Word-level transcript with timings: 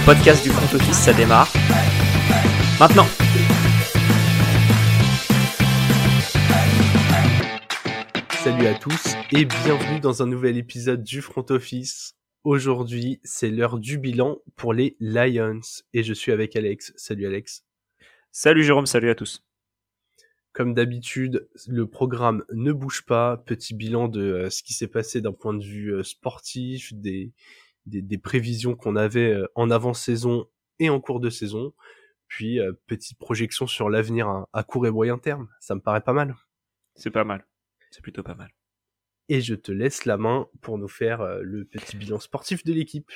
le 0.00 0.06
podcast 0.06 0.42
du 0.42 0.50
front 0.50 0.76
office, 0.76 0.96
ça 0.96 1.12
démarre. 1.12 1.52
Maintenant 2.78 3.06
Salut 8.42 8.66
à 8.66 8.74
tous 8.74 9.14
et 9.32 9.44
bienvenue 9.44 10.00
dans 10.00 10.22
un 10.22 10.26
nouvel 10.26 10.56
épisode 10.56 11.02
du 11.02 11.20
front 11.20 11.44
office. 11.50 12.14
Aujourd'hui, 12.44 13.20
c'est 13.24 13.50
l'heure 13.50 13.78
du 13.78 13.98
bilan 13.98 14.38
pour 14.56 14.72
les 14.72 14.96
Lions 15.00 15.60
et 15.92 16.02
je 16.02 16.14
suis 16.14 16.32
avec 16.32 16.56
Alex. 16.56 16.92
Salut 16.96 17.26
Alex. 17.26 17.64
Salut 18.32 18.64
Jérôme, 18.64 18.86
salut 18.86 19.10
à 19.10 19.14
tous. 19.14 19.44
Comme 20.52 20.72
d'habitude, 20.74 21.48
le 21.68 21.86
programme 21.86 22.44
ne 22.52 22.72
bouge 22.72 23.04
pas. 23.06 23.36
Petit 23.36 23.74
bilan 23.74 24.08
de 24.08 24.20
euh, 24.20 24.50
ce 24.50 24.62
qui 24.62 24.72
s'est 24.72 24.88
passé 24.88 25.20
d'un 25.20 25.32
point 25.32 25.54
de 25.54 25.62
vue 25.62 25.94
euh, 25.94 26.02
sportif, 26.02 26.92
des, 26.94 27.32
des, 27.90 28.18
prévisions 28.18 28.74
qu'on 28.74 28.96
avait 28.96 29.32
euh, 29.32 29.46
en 29.54 29.70
avant-saison 29.70 30.46
et 30.78 30.90
en 30.90 31.00
cours 31.00 31.20
de 31.20 31.30
saison. 31.30 31.74
Puis, 32.28 32.60
petite 32.86 33.18
projection 33.18 33.66
sur 33.66 33.90
l'avenir 33.90 34.28
à, 34.28 34.48
à 34.52 34.62
court 34.62 34.86
et 34.86 34.90
moyen 34.90 35.18
terme. 35.18 35.48
Ça 35.58 35.74
me 35.74 35.80
paraît 35.80 36.00
pas 36.00 36.12
mal. 36.12 36.36
C'est 36.94 37.10
pas 37.10 37.24
mal. 37.24 37.44
C'est 37.90 38.02
plutôt 38.02 38.22
pas 38.22 38.36
mal. 38.36 38.50
Et 39.28 39.40
je 39.40 39.56
te 39.56 39.72
laisse 39.72 40.04
la 40.04 40.16
main 40.16 40.46
pour 40.60 40.78
nous 40.78 40.88
faire 40.88 41.24
le 41.42 41.64
petit 41.64 41.96
bilan 41.96 42.20
sportif 42.20 42.62
de 42.64 42.72
l'équipe. 42.72 43.10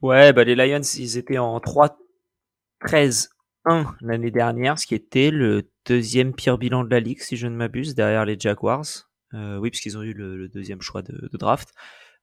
Ouais, 0.00 0.32
bah 0.32 0.44
les 0.44 0.54
Lions, 0.54 0.80
ils 0.80 1.18
étaient 1.18 1.38
en 1.38 1.58
3-13 1.58 3.30
1 3.64 3.96
l'année 4.00 4.30
dernière, 4.30 4.78
ce 4.78 4.86
qui 4.86 4.94
était 4.94 5.30
le 5.30 5.70
deuxième 5.86 6.34
pire 6.34 6.58
bilan 6.58 6.84
de 6.84 6.90
la 6.90 7.00
ligue, 7.00 7.20
si 7.20 7.36
je 7.36 7.46
ne 7.46 7.56
m'abuse, 7.56 7.94
derrière 7.94 8.24
les 8.24 8.36
Jaguars. 8.38 9.10
Euh, 9.34 9.58
oui, 9.58 9.70
parce 9.70 9.80
qu'ils 9.80 9.96
ont 9.96 10.02
eu 10.02 10.12
le, 10.12 10.48
deuxième 10.48 10.82
choix 10.82 11.02
de, 11.02 11.28
draft. 11.32 11.72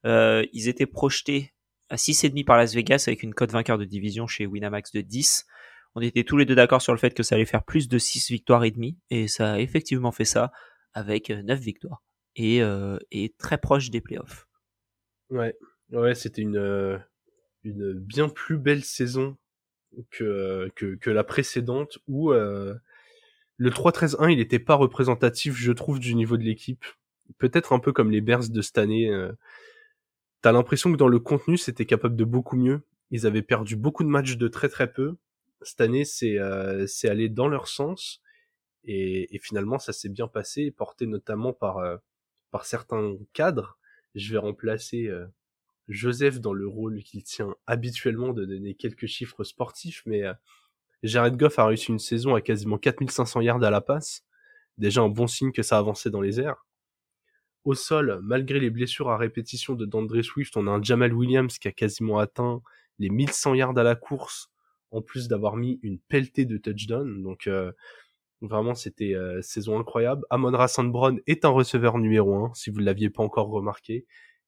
Euh, 0.06 0.46
ils 0.54 0.68
étaient 0.68 0.86
projetés 0.86 1.54
à 1.90 1.96
6,5 1.96 2.46
par 2.46 2.58
Las 2.58 2.74
Vegas 2.74 3.06
avec 3.08 3.24
une 3.24 3.34
cote 3.34 3.52
vainqueur 3.52 3.78
de 3.78 3.86
division 3.86 4.28
chez 4.28 4.46
Winamax 4.46 4.92
de 4.92 5.02
10. 5.02 5.46
On 5.96 6.02
était 6.02 6.24
tous 6.24 6.38
les 6.38 6.46
deux 6.46 6.56
d'accord 6.56 6.82
sur 6.82 6.94
le 6.94 7.00
fait 7.00 7.14
que 7.14 7.24
ça 7.24 7.36
allait 7.36 7.46
faire 7.46 7.64
plus 7.64 7.88
de 7.88 7.98
6 7.98 8.32
victoires 8.32 8.64
et 8.64 8.72
demi, 8.72 8.98
et 9.10 9.28
ça 9.28 9.54
a 9.54 9.60
effectivement 9.60 10.12
fait 10.12 10.26
ça 10.26 10.52
avec 10.94 11.30
9 11.30 11.60
victoires 11.60 12.04
et, 12.36 12.62
euh, 12.62 12.98
et 13.12 13.34
très 13.38 13.58
proche 13.58 13.90
des 13.90 14.02
playoffs. 14.02 14.48
Ouais, 15.30 15.56
ouais, 15.92 16.16
c'était 16.16 16.42
une, 16.42 17.02
une 17.64 17.94
bien 17.94 18.30
plus 18.30 18.58
belle 18.58 18.84
saison 18.84 19.38
que, 20.12 20.70
que, 20.76 21.10
la 21.10 21.24
précédente 21.24 22.00
où 22.08 22.32
euh, 22.32 22.76
le 23.58 23.70
3-13-1 23.70 24.32
il 24.32 24.38
n'était 24.38 24.60
pas 24.60 24.76
représentatif 24.76 25.56
je 25.56 25.72
trouve 25.72 26.00
du 26.00 26.14
niveau 26.14 26.38
de 26.38 26.44
l'équipe 26.44 26.86
peut-être 27.38 27.74
un 27.74 27.80
peu 27.80 27.92
comme 27.92 28.12
les 28.12 28.22
Bears 28.22 28.50
de 28.50 28.62
cette 28.62 28.78
année 28.78 29.10
euh, 29.10 29.32
t'as 30.42 30.52
l'impression 30.52 30.92
que 30.92 30.98
dans 30.98 31.08
le 31.08 31.20
contenu 31.20 31.58
c'était 31.58 31.86
capable 31.86 32.16
de 32.16 32.24
beaucoup 32.24 32.56
mieux 32.56 32.82
ils 33.12 33.26
avaient 33.26 33.42
perdu 33.42 33.76
beaucoup 33.76 34.04
de 34.04 34.10
matchs 34.10 34.38
de 34.38 34.48
très 34.48 34.70
très 34.70 34.92
peu 34.92 35.18
cette 35.62 35.82
année 35.82 36.06
c'est 36.06 36.38
euh, 36.40 36.86
allé 37.04 37.30
dans 37.30 37.48
leur 37.48 37.68
sens 37.68 38.22
et, 38.86 39.36
et 39.36 39.40
finalement 39.40 39.80
ça 39.80 39.94
s'est 39.94 40.10
bien 40.10 40.28
passé 40.28 40.72
porté 40.72 41.06
notamment 41.08 41.54
par 41.54 41.78
euh, 41.80 41.98
par 42.52 42.66
certains 42.66 43.16
cadres 43.34 43.80
je 44.16 44.32
vais 44.32 44.40
remplacer 44.40 45.08
euh, 45.08 45.26
Joseph 45.90 46.40
dans 46.40 46.54
le 46.54 46.68
rôle 46.68 47.02
qu'il 47.04 47.24
tient 47.24 47.56
habituellement 47.66 48.32
de 48.32 48.46
donner 48.46 48.76
quelques 48.76 49.08
chiffres 49.08 49.44
sportifs, 49.44 50.04
mais 50.06 50.24
euh, 50.24 50.34
Jared 51.04 51.36
Goff 51.36 51.60
a 51.60 51.66
réussi 51.66 51.92
une 51.92 52.00
saison 52.00 52.36
à 52.36 52.42
quasiment 52.42 52.78
4500 52.78 53.42
yards 53.42 53.64
à 53.64 53.70
la 53.70 53.82
passe. 53.82 54.24
Déjà 54.78 55.02
un 55.02 55.10
bon 55.10 55.28
signe 55.28 55.52
que 55.52 55.64
ça 55.64 55.78
avançait 55.78 56.10
dans 56.10 56.22
les 56.22 56.40
airs. 56.40 56.66
Au 57.66 57.74
sol, 57.74 58.20
malgré 58.24 58.60
les 58.60 58.70
blessures 58.70 59.10
à 59.10 59.18
répétition 59.18 59.76
de 59.76 59.86
Dandre 59.86 60.22
Swift, 60.22 60.56
on 60.58 60.68
a 60.68 60.72
un 60.72 60.82
Jamal 60.82 61.14
Williams 61.14 61.58
qui 61.58 61.68
a 61.68 61.72
quasiment 61.72 62.20
atteint 62.20 62.62
les 63.00 63.10
1100 63.10 63.56
yards 63.56 63.78
à 63.78 63.84
la 63.84 63.96
course, 63.96 64.50
en 64.92 65.02
plus 65.02 65.28
d'avoir 65.28 65.56
mis 65.56 65.80
une 65.84 66.00
pelletée 66.00 66.46
de 66.46 66.58
touchdown. 66.58 67.22
Donc 67.22 67.48
euh, 67.48 67.72
vraiment 68.42 68.76
c'était 68.76 69.14
euh, 69.14 69.42
saison 69.42 69.80
incroyable. 69.80 70.26
Amon 70.30 70.52
Rassan 70.52 70.90
Brown 70.92 71.20
est 71.28 71.46
un 71.46 71.50
receveur 71.50 71.98
numéro 71.98 72.46
1, 72.46 72.54
si 72.54 72.70
vous 72.70 72.80
ne 72.80 72.86
l'aviez 72.86 73.10
pas 73.10 73.24
encore 73.24 73.50
remarqué 73.50 74.06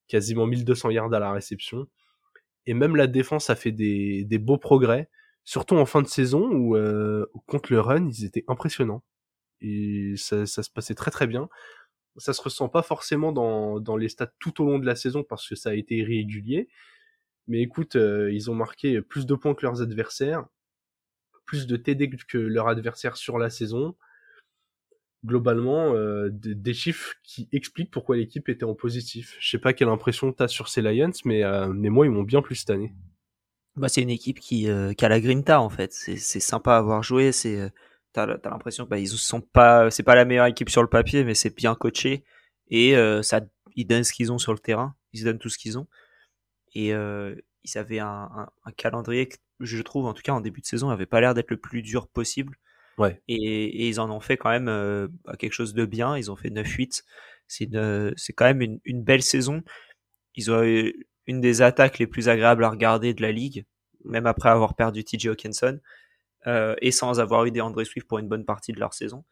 quasiment 0.07 0.45
1200 0.45 0.89
yards 0.89 1.13
à 1.13 1.19
la 1.19 1.31
réception. 1.31 1.87
Et 2.65 2.73
même 2.73 2.95
la 2.95 3.07
défense 3.07 3.49
a 3.49 3.55
fait 3.55 3.71
des, 3.71 4.25
des 4.25 4.37
beaux 4.39 4.57
progrès, 4.57 5.09
surtout 5.45 5.75
en 5.75 5.85
fin 5.85 6.01
de 6.01 6.07
saison 6.07 6.49
où 6.51 6.75
euh, 6.75 7.25
contre 7.47 7.71
le 7.71 7.79
run, 7.79 8.09
ils 8.09 8.25
étaient 8.25 8.43
impressionnants. 8.47 9.03
Et 9.61 10.13
ça, 10.17 10.45
ça, 10.45 10.63
se 10.63 10.69
passait 10.69 10.95
très 10.95 11.11
très 11.11 11.27
bien. 11.27 11.47
Ça 12.17 12.33
se 12.33 12.41
ressent 12.41 12.69
pas 12.69 12.81
forcément 12.81 13.31
dans, 13.31 13.79
dans 13.79 13.95
les 13.95 14.09
stats 14.09 14.33
tout 14.39 14.61
au 14.61 14.65
long 14.65 14.79
de 14.79 14.85
la 14.85 14.95
saison 14.95 15.23
parce 15.23 15.47
que 15.47 15.55
ça 15.55 15.69
a 15.69 15.73
été 15.73 15.95
irrégulier. 15.95 16.67
Mais 17.47 17.61
écoute, 17.61 17.95
euh, 17.95 18.31
ils 18.31 18.49
ont 18.49 18.55
marqué 18.55 19.01
plus 19.01 19.25
de 19.25 19.35
points 19.35 19.55
que 19.55 19.65
leurs 19.65 19.81
adversaires, 19.81 20.45
plus 21.45 21.67
de 21.67 21.75
TD 21.75 22.09
que 22.09 22.37
leurs 22.37 22.67
adversaires 22.67 23.17
sur 23.17 23.37
la 23.37 23.49
saison 23.49 23.95
globalement 25.23 25.93
euh, 25.93 26.29
des, 26.31 26.73
chiffres 26.73 27.13
qui 27.21 27.47
expliquent 27.51 27.91
pourquoi 27.91 28.17
l'équipe 28.17 28.49
était 28.49 28.63
en 28.63 28.73
positif. 28.73 29.37
Je 29.39 29.51
sais 29.51 29.59
pas 29.59 29.71
quelle 29.71 29.89
impression 29.89 30.33
tu 30.33 30.41
as 30.41 30.47
sur 30.47 30.67
ces 30.67 30.81
Lions, 30.81 31.11
mais, 31.25 31.43
euh, 31.43 31.67
mais 31.67 31.89
moi 31.89 32.07
ils 32.07 32.11
m'ont 32.11 32.23
bien 32.23 32.41
plu 32.41 32.55
cette 32.55 32.71
année. 32.71 32.91
Bah, 33.75 33.87
c'est 33.87 34.01
une 34.01 34.09
équipe 34.09 34.39
qui, 34.39 34.67
qui 34.97 35.05
a 35.05 35.09
la 35.09 35.19
grinta 35.19 35.61
en 35.61 35.69
fait. 35.69 35.93
C'est, 35.93 36.17
sympa 36.17 36.73
à 36.73 36.77
avoir 36.77 37.03
joué. 37.03 37.31
C'est, 37.31 37.71
t'as, 38.13 38.23
as, 38.23 38.49
l'impression 38.49 38.85
que 38.85 38.89
bah, 38.89 38.99
ils 38.99 39.09
sont 39.09 39.41
pas, 39.41 39.89
c'est 39.91 40.03
pas 40.03 40.15
la 40.15 40.25
meilleure 40.25 40.45
équipe 40.45 40.69
sur 40.69 40.81
le 40.81 40.89
papier, 40.89 41.23
mais 41.23 41.33
c'est 41.33 41.55
bien 41.55 41.75
coaché 41.75 42.23
et 42.69 42.95
ça, 43.23 43.41
ils 43.75 43.85
donnent 43.85 44.03
ce 44.03 44.13
qu'ils 44.13 44.31
ont 44.31 44.37
sur 44.37 44.53
le 44.53 44.59
terrain. 44.59 44.95
Ils 45.13 45.25
donnent 45.25 45.39
tout 45.39 45.49
ce 45.49 45.57
qu'ils 45.57 45.77
ont 45.77 45.87
et 46.73 46.91
ils 46.91 47.77
avaient 47.77 47.99
un, 47.99 48.29
un, 48.33 48.49
un, 48.65 48.71
calendrier 48.71 49.27
que 49.27 49.35
je 49.59 49.81
trouve 49.81 50.05
en 50.05 50.13
tout 50.13 50.21
cas 50.23 50.31
en 50.31 50.41
début 50.41 50.61
de 50.61 50.65
saison 50.65 50.89
avait 50.89 51.05
pas 51.05 51.21
l'air 51.21 51.33
d'être 51.33 51.51
le 51.51 51.57
plus 51.57 51.81
dur 51.81 52.07
possible. 52.07 52.57
Ouais. 52.97 53.21
Et, 53.27 53.87
ils 53.87 53.99
en 53.99 54.09
ont 54.11 54.19
fait 54.19 54.37
quand 54.37 54.49
même 54.49 54.67
euh, 54.67 55.07
quelque 55.39 55.53
chose 55.53 55.73
de 55.73 55.85
bien. 55.85 56.17
Ils 56.17 56.31
ont 56.31 56.35
fait 56.35 56.49
9-8. 56.49 57.03
C'est 57.47 57.69
c'est 58.15 58.33
quand 58.33 58.45
même 58.45 58.61
une, 58.61 58.79
une, 58.85 59.03
belle 59.03 59.23
saison. 59.23 59.63
Ils 60.35 60.51
ont 60.51 60.63
eu 60.63 61.07
une 61.27 61.41
des 61.41 61.61
attaques 61.61 61.99
les 61.99 62.07
plus 62.07 62.29
agréables 62.29 62.63
à 62.63 62.69
regarder 62.69 63.13
de 63.13 63.21
la 63.21 63.31
ligue, 63.31 63.65
même 64.05 64.25
après 64.25 64.49
avoir 64.49 64.75
perdu 64.75 65.03
TJ 65.03 65.27
Hawkinson, 65.27 65.79
euh, 66.47 66.75
et 66.81 66.91
sans 66.91 67.19
avoir 67.19 67.45
eu 67.45 67.51
des 67.51 67.61
André 67.61 67.85
Swift 67.85 68.07
pour 68.07 68.19
une 68.19 68.27
bonne 68.27 68.45
partie 68.45 68.71
de 68.71 68.79
leur 68.79 68.93
saison. 68.93 69.23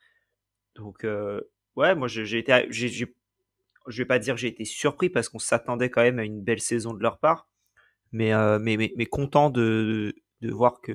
Donc, 0.76 1.04
euh, 1.04 1.42
ouais, 1.76 1.96
moi 1.96 2.08
j'ai 2.08 2.38
été, 2.38 2.68
j'ai, 2.70 2.90
je 2.90 3.98
vais 3.98 4.06
pas 4.06 4.20
dire 4.20 4.36
que 4.36 4.42
j'ai 4.42 4.48
été 4.48 4.66
surpris 4.66 5.10
parce 5.10 5.28
qu'on 5.30 5.40
s'attendait 5.40 5.90
quand 5.90 6.02
même 6.02 6.20
à 6.20 6.24
une 6.24 6.42
belle 6.42 6.62
saison 6.62 6.94
de 6.94 7.02
leur 7.02 7.18
part, 7.18 7.48
mais, 8.12 8.34
euh, 8.34 8.60
mais, 8.60 8.78
mais, 8.78 8.94
mais, 8.96 9.06
content 9.06 9.50
de, 9.50 10.14
de 10.42 10.52
voir 10.52 10.82
que, 10.82 10.92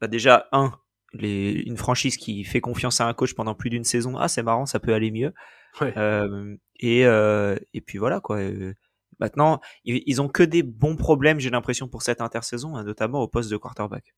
bah 0.00 0.08
déjà, 0.08 0.48
un, 0.52 0.72
les, 1.12 1.52
une 1.52 1.76
franchise 1.76 2.16
qui 2.16 2.42
fait 2.44 2.60
confiance 2.60 3.00
à 3.00 3.06
un 3.06 3.14
coach 3.14 3.34
pendant 3.34 3.54
plus 3.54 3.70
d'une 3.70 3.84
saison, 3.84 4.16
ah 4.18 4.28
c'est 4.28 4.42
marrant, 4.42 4.66
ça 4.66 4.80
peut 4.80 4.94
aller 4.94 5.10
mieux. 5.10 5.32
Et, 6.80 7.02
et 7.02 7.80
puis 7.80 7.98
voilà 7.98 8.20
quoi. 8.20 8.40
Maintenant, 9.20 9.60
ils, 9.84 10.02
ils, 10.06 10.20
ont 10.22 10.28
que 10.28 10.42
des 10.42 10.62
bons 10.62 10.96
problèmes, 10.96 11.38
j'ai 11.40 11.50
l'impression 11.50 11.88
pour 11.88 12.02
cette 12.02 12.22
intersaison, 12.22 12.74
hein, 12.76 12.84
notamment 12.84 13.20
au 13.20 13.28
poste 13.28 13.50
de 13.50 13.58
quarterback. 13.58 14.14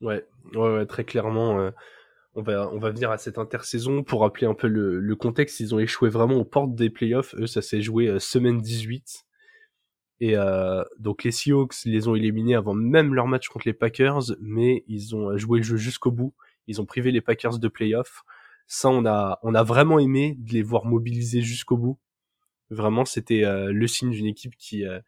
Ouais, 0.00 0.26
ouais, 0.54 0.74
ouais 0.76 0.86
très 0.86 1.04
clairement. 1.04 1.58
Euh, 1.60 1.70
on 2.34 2.42
va, 2.42 2.68
on 2.72 2.78
va 2.78 2.90
venir 2.90 3.10
à 3.10 3.18
cette 3.18 3.38
intersaison 3.38 4.02
pour 4.02 4.20
rappeler 4.22 4.46
un 4.46 4.54
peu 4.54 4.66
le, 4.66 4.98
le 5.00 5.16
contexte. 5.16 5.60
Ils 5.60 5.74
ont 5.74 5.78
échoué 5.78 6.08
vraiment 6.10 6.36
aux 6.36 6.44
portes 6.44 6.74
des 6.74 6.90
playoffs. 6.90 7.34
Eux, 7.36 7.46
ça 7.46 7.62
s'est 7.62 7.82
joué 7.82 8.08
euh, 8.08 8.18
semaine 8.18 8.60
18. 8.60 9.24
Et 10.20 10.36
euh, 10.36 10.82
donc 10.98 11.24
les 11.24 11.32
Seahawks 11.32 11.84
les 11.84 12.08
ont 12.08 12.14
éliminés 12.14 12.54
avant 12.54 12.74
même 12.74 13.14
leur 13.14 13.26
match 13.26 13.48
contre 13.48 13.66
les 13.66 13.72
Packers, 13.74 14.22
mais 14.40 14.84
ils 14.86 15.14
ont 15.14 15.36
joué 15.36 15.58
le 15.58 15.64
jeu 15.64 15.76
jusqu'au 15.76 16.10
bout. 16.10 16.34
Ils 16.66 16.80
ont 16.80 16.86
privé 16.86 17.10
les 17.10 17.20
Packers 17.20 17.58
de 17.58 17.68
playoff. 17.68 18.22
Ça, 18.66 18.88
on 18.88 19.04
a, 19.06 19.38
on 19.42 19.54
a 19.54 19.62
vraiment 19.62 19.98
aimé 19.98 20.36
de 20.38 20.52
les 20.52 20.62
voir 20.62 20.86
mobiliser 20.86 21.42
jusqu'au 21.42 21.76
bout. 21.76 21.98
Vraiment, 22.70 23.04
c'était 23.04 23.44
euh, 23.44 23.72
le 23.72 23.86
signe 23.86 24.10
d'une 24.10 24.26
équipe 24.26 24.56
qui, 24.56 24.86
euh, 24.86 25.00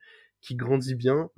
qui 0.42 0.54
grandit 0.54 0.94
bien. 0.94 1.30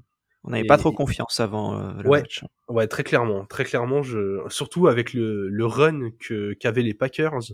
On 0.49 0.53
n'avait 0.53 0.67
pas 0.67 0.79
trop 0.79 0.93
confiance 0.93 1.41
avant 1.41 1.79
euh, 1.79 2.03
le 2.03 2.09
ouais, 2.09 2.21
match. 2.21 2.43
Ouais, 2.69 2.87
très 2.87 3.05
clairement, 3.05 3.45
très 3.45 3.65
clairement. 3.65 4.03
Je, 4.03 4.41
surtout 4.49 4.87
avec 4.87 5.13
le, 5.13 5.47
le 5.49 5.67
run 5.67 6.11
que 6.19 6.55
qu'avaient 6.55 6.83
les 6.83 6.95
Packers, 6.95 7.53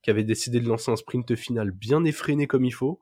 qui 0.00 0.10
avaient 0.10 0.24
décidé 0.24 0.58
de 0.58 0.66
lancer 0.66 0.90
un 0.90 0.96
sprint 0.96 1.36
final 1.36 1.70
bien 1.70 2.02
effréné 2.06 2.46
comme 2.46 2.64
il 2.64 2.72
faut. 2.72 2.98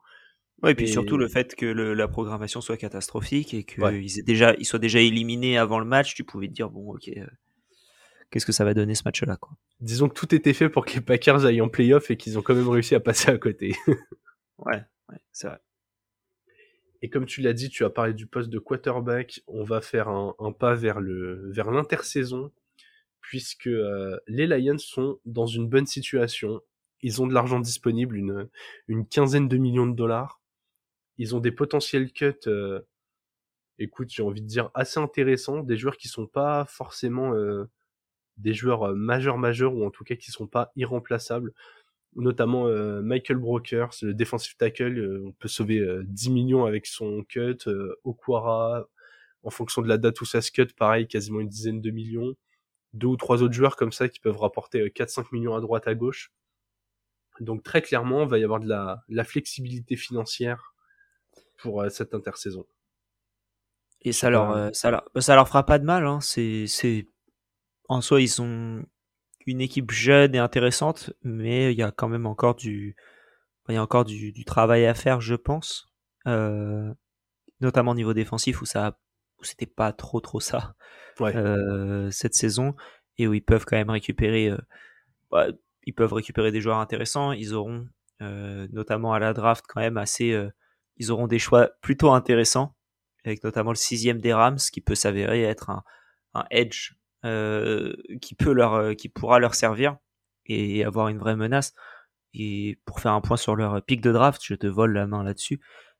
Ouais, 0.61 0.73
et 0.73 0.75
puis 0.75 0.89
surtout 0.89 1.15
le 1.15 1.29
fait 1.29 1.55
que 1.55 1.65
le, 1.65 1.93
la 1.93 2.09
programmation 2.09 2.59
soit 2.59 2.75
catastrophique 2.75 3.53
et 3.53 3.63
qu'ils 3.63 4.23
déjà, 4.25 4.55
ils 4.59 4.65
soient 4.65 4.77
déjà 4.77 4.99
éliminés 4.99 5.57
avant 5.57 5.79
le 5.79 5.85
match, 5.85 6.15
tu 6.15 6.25
pouvais 6.25 6.49
te 6.49 6.53
dire 6.53 6.69
bon, 6.69 6.95
ok, 6.95 7.07
euh, 7.07 7.25
qu'est-ce 8.29 8.45
que 8.45 8.51
ça 8.51 8.65
va 8.65 8.73
donner 8.73 8.93
ce 8.93 9.03
match-là, 9.05 9.37
quoi. 9.37 9.53
Disons 9.79 10.09
que 10.09 10.15
tout 10.15 10.35
était 10.35 10.51
fait 10.51 10.67
pour 10.67 10.85
que 10.85 10.95
les 10.95 11.01
Packers 11.01 11.45
aillent 11.45 11.61
en 11.61 11.69
playoff 11.69 12.11
et 12.11 12.17
qu'ils 12.17 12.37
ont 12.37 12.41
quand 12.41 12.55
même 12.55 12.67
réussi 12.67 12.93
à 12.93 12.99
passer 12.99 13.31
à 13.31 13.37
côté. 13.37 13.73
ouais, 14.57 14.83
ouais, 15.09 15.17
c'est 15.31 15.47
vrai. 15.47 15.59
Et 17.01 17.09
comme 17.09 17.25
tu 17.25 17.41
l'as 17.41 17.53
dit, 17.53 17.69
tu 17.69 17.85
as 17.85 17.89
parlé 17.89 18.13
du 18.13 18.27
poste 18.27 18.49
de 18.49 18.59
quarterback. 18.59 19.41
On 19.47 19.63
va 19.63 19.81
faire 19.81 20.09
un, 20.09 20.35
pas 20.51 20.75
vers 20.75 20.99
le 20.99 21.49
vers 21.51 21.71
l'intersaison, 21.71 22.51
puisque 23.21 23.67
euh, 23.67 24.19
les 24.27 24.47
Lions 24.47 24.77
sont 24.77 25.19
dans 25.25 25.45
une 25.45 25.69
bonne 25.69 25.85
situation. 25.87 26.61
Ils 27.01 27.21
ont 27.21 27.27
de 27.27 27.33
l'argent 27.33 27.59
disponible, 27.59 28.17
une 28.17 28.49
une 28.87 29.07
quinzaine 29.07 29.47
de 29.47 29.57
millions 29.57 29.87
de 29.87 29.95
dollars 29.95 30.39
ils 31.19 31.35
ont 31.35 31.39
des 31.41 31.51
potentiels 31.51 32.11
cuts 32.13 32.33
euh, 32.47 32.79
écoute, 33.77 34.09
j'ai 34.09 34.23
envie 34.23 34.41
de 34.41 34.47
dire 34.47 34.71
assez 34.73 34.99
intéressants, 34.99 35.63
des 35.63 35.77
joueurs 35.77 35.97
qui 35.97 36.07
sont 36.07 36.27
pas 36.27 36.65
forcément 36.65 37.33
des 38.37 38.53
joueurs 38.53 38.95
majeurs 38.95 39.37
majeurs 39.37 39.73
ou 39.75 39.85
en 39.85 39.91
tout 39.91 40.03
cas 40.03 40.15
qui 40.15 40.31
sont 40.31 40.47
pas 40.47 40.71
irremplaçables 40.75 41.53
notamment 42.15 42.67
euh, 42.67 43.01
Michael 43.01 43.37
Brokers, 43.37 43.91
le 44.01 44.13
defensive 44.13 44.55
tackle, 44.57 44.97
euh, 44.97 45.23
on 45.27 45.31
peut 45.33 45.47
sauver 45.47 45.85
10 46.03 46.29
euh, 46.29 46.31
millions 46.31 46.65
avec 46.65 46.85
son 46.85 47.23
cut, 47.23 47.57
Okwara, 48.03 48.87
en 49.43 49.49
fonction 49.49 49.81
de 49.81 49.87
la 49.87 49.97
date 49.97 50.19
où 50.21 50.25
ça 50.25 50.41
se 50.41 50.51
cut, 50.51 50.67
pareil, 50.77 51.07
quasiment 51.07 51.39
une 51.39 51.49
dizaine 51.49 51.81
de 51.81 51.91
millions, 51.91 52.35
deux 52.93 53.07
ou 53.07 53.17
trois 53.17 53.41
autres 53.43 53.53
joueurs 53.53 53.75
comme 53.75 53.91
ça 53.91 54.09
qui 54.09 54.19
peuvent 54.19 54.37
rapporter 54.37 54.89
4-5 54.89 55.27
millions 55.31 55.55
à 55.55 55.61
droite 55.61 55.87
à 55.87 55.95
gauche. 55.95 56.31
Donc 57.39 57.63
très 57.63 57.81
clairement, 57.81 58.23
il 58.23 58.29
va 58.29 58.37
y 58.37 58.43
avoir 58.43 58.59
de 58.59 58.67
la, 58.67 59.03
la 59.07 59.23
flexibilité 59.23 59.95
financière 59.95 60.73
pour 61.57 61.85
cette 61.89 62.13
intersaison. 62.13 62.65
Et 64.01 64.11
ça 64.11 64.29
leur, 64.29 64.75
ça 64.75 64.91
leur, 64.91 65.09
ça 65.19 65.35
leur 65.35 65.47
fera 65.47 65.65
pas 65.65 65.79
de 65.79 65.85
mal. 65.85 66.05
Hein. 66.05 66.19
C'est, 66.21 66.67
c'est, 66.67 67.07
en 67.87 68.01
soi, 68.01 68.21
ils 68.21 68.29
sont, 68.29 68.83
une 69.49 69.61
équipe 69.61 69.91
jeune 69.91 70.35
et 70.35 70.39
intéressante, 70.39 71.11
mais 71.23 71.73
il 71.73 71.77
y 71.77 71.83
a 71.83 71.91
quand 71.91 72.07
même 72.07 72.25
encore 72.25 72.55
du, 72.55 72.95
il 73.69 73.75
y 73.75 73.77
a 73.77 73.83
encore 73.83 74.05
du, 74.05 74.45
travail 74.45 74.85
à 74.85 74.93
faire, 74.93 75.21
je 75.21 75.35
pense, 75.35 75.93
euh, 76.27 76.91
notamment 77.61 77.91
au 77.91 77.95
niveau 77.95 78.13
défensif 78.13 78.61
où 78.61 78.65
ça, 78.65 78.97
où 79.39 79.43
c'était 79.43 79.67
pas 79.67 79.93
trop 79.93 80.19
trop 80.19 80.39
ça 80.39 80.75
euh, 81.21 82.09
cette 82.11 82.33
saison. 82.33 82.75
Et 83.17 83.27
où 83.27 83.33
ils 83.33 83.43
peuvent 83.43 83.65
quand 83.65 83.75
même 83.75 83.89
récupérer, 83.89 84.49
euh, 84.49 84.57
bah, 85.29 85.47
ils 85.83 85.93
peuvent 85.93 86.13
récupérer 86.13 86.51
des 86.51 86.61
joueurs 86.61 86.79
intéressants. 86.79 87.31
Ils 87.31 87.53
auront 87.53 87.87
notamment 88.21 89.13
à 89.13 89.19
la 89.19 89.31
draft 89.33 89.63
quand 89.67 89.79
même 89.79 89.95
assez, 89.95 90.37
ils 90.97 91.09
auront 91.09 91.27
des 91.27 91.39
choix 91.39 91.69
plutôt 91.81 92.11
intéressants 92.11 92.75
avec 93.23 93.45
notamment 93.45 93.71
le 93.71 93.77
sixième 93.77 94.19
des 94.19 94.33
Rams 94.33 94.57
qui 94.57 94.81
peut 94.81 94.95
s'avérer 94.95 95.43
être 95.43 95.69
un, 95.69 95.83
un 96.33 96.43
edge 96.51 96.95
qui 97.23 98.35
peut 98.35 98.53
leur, 98.53 98.73
euh, 98.73 98.93
qui 98.93 99.09
pourra 99.09 99.39
leur 99.39 99.55
servir 99.55 99.97
et 100.45 100.83
avoir 100.83 101.09
une 101.09 101.17
vraie 101.17 101.35
menace. 101.35 101.73
Et 102.33 102.79
pour 102.85 102.99
faire 102.99 103.13
un 103.13 103.21
point 103.21 103.37
sur 103.37 103.55
leur 103.55 103.83
pic 103.83 104.01
de 104.01 104.11
draft, 104.11 104.41
je 104.43 104.55
te 104.55 104.67
vole 104.67 104.93
la 104.93 105.07
main 105.07 105.23
là-dessus. 105.23 105.59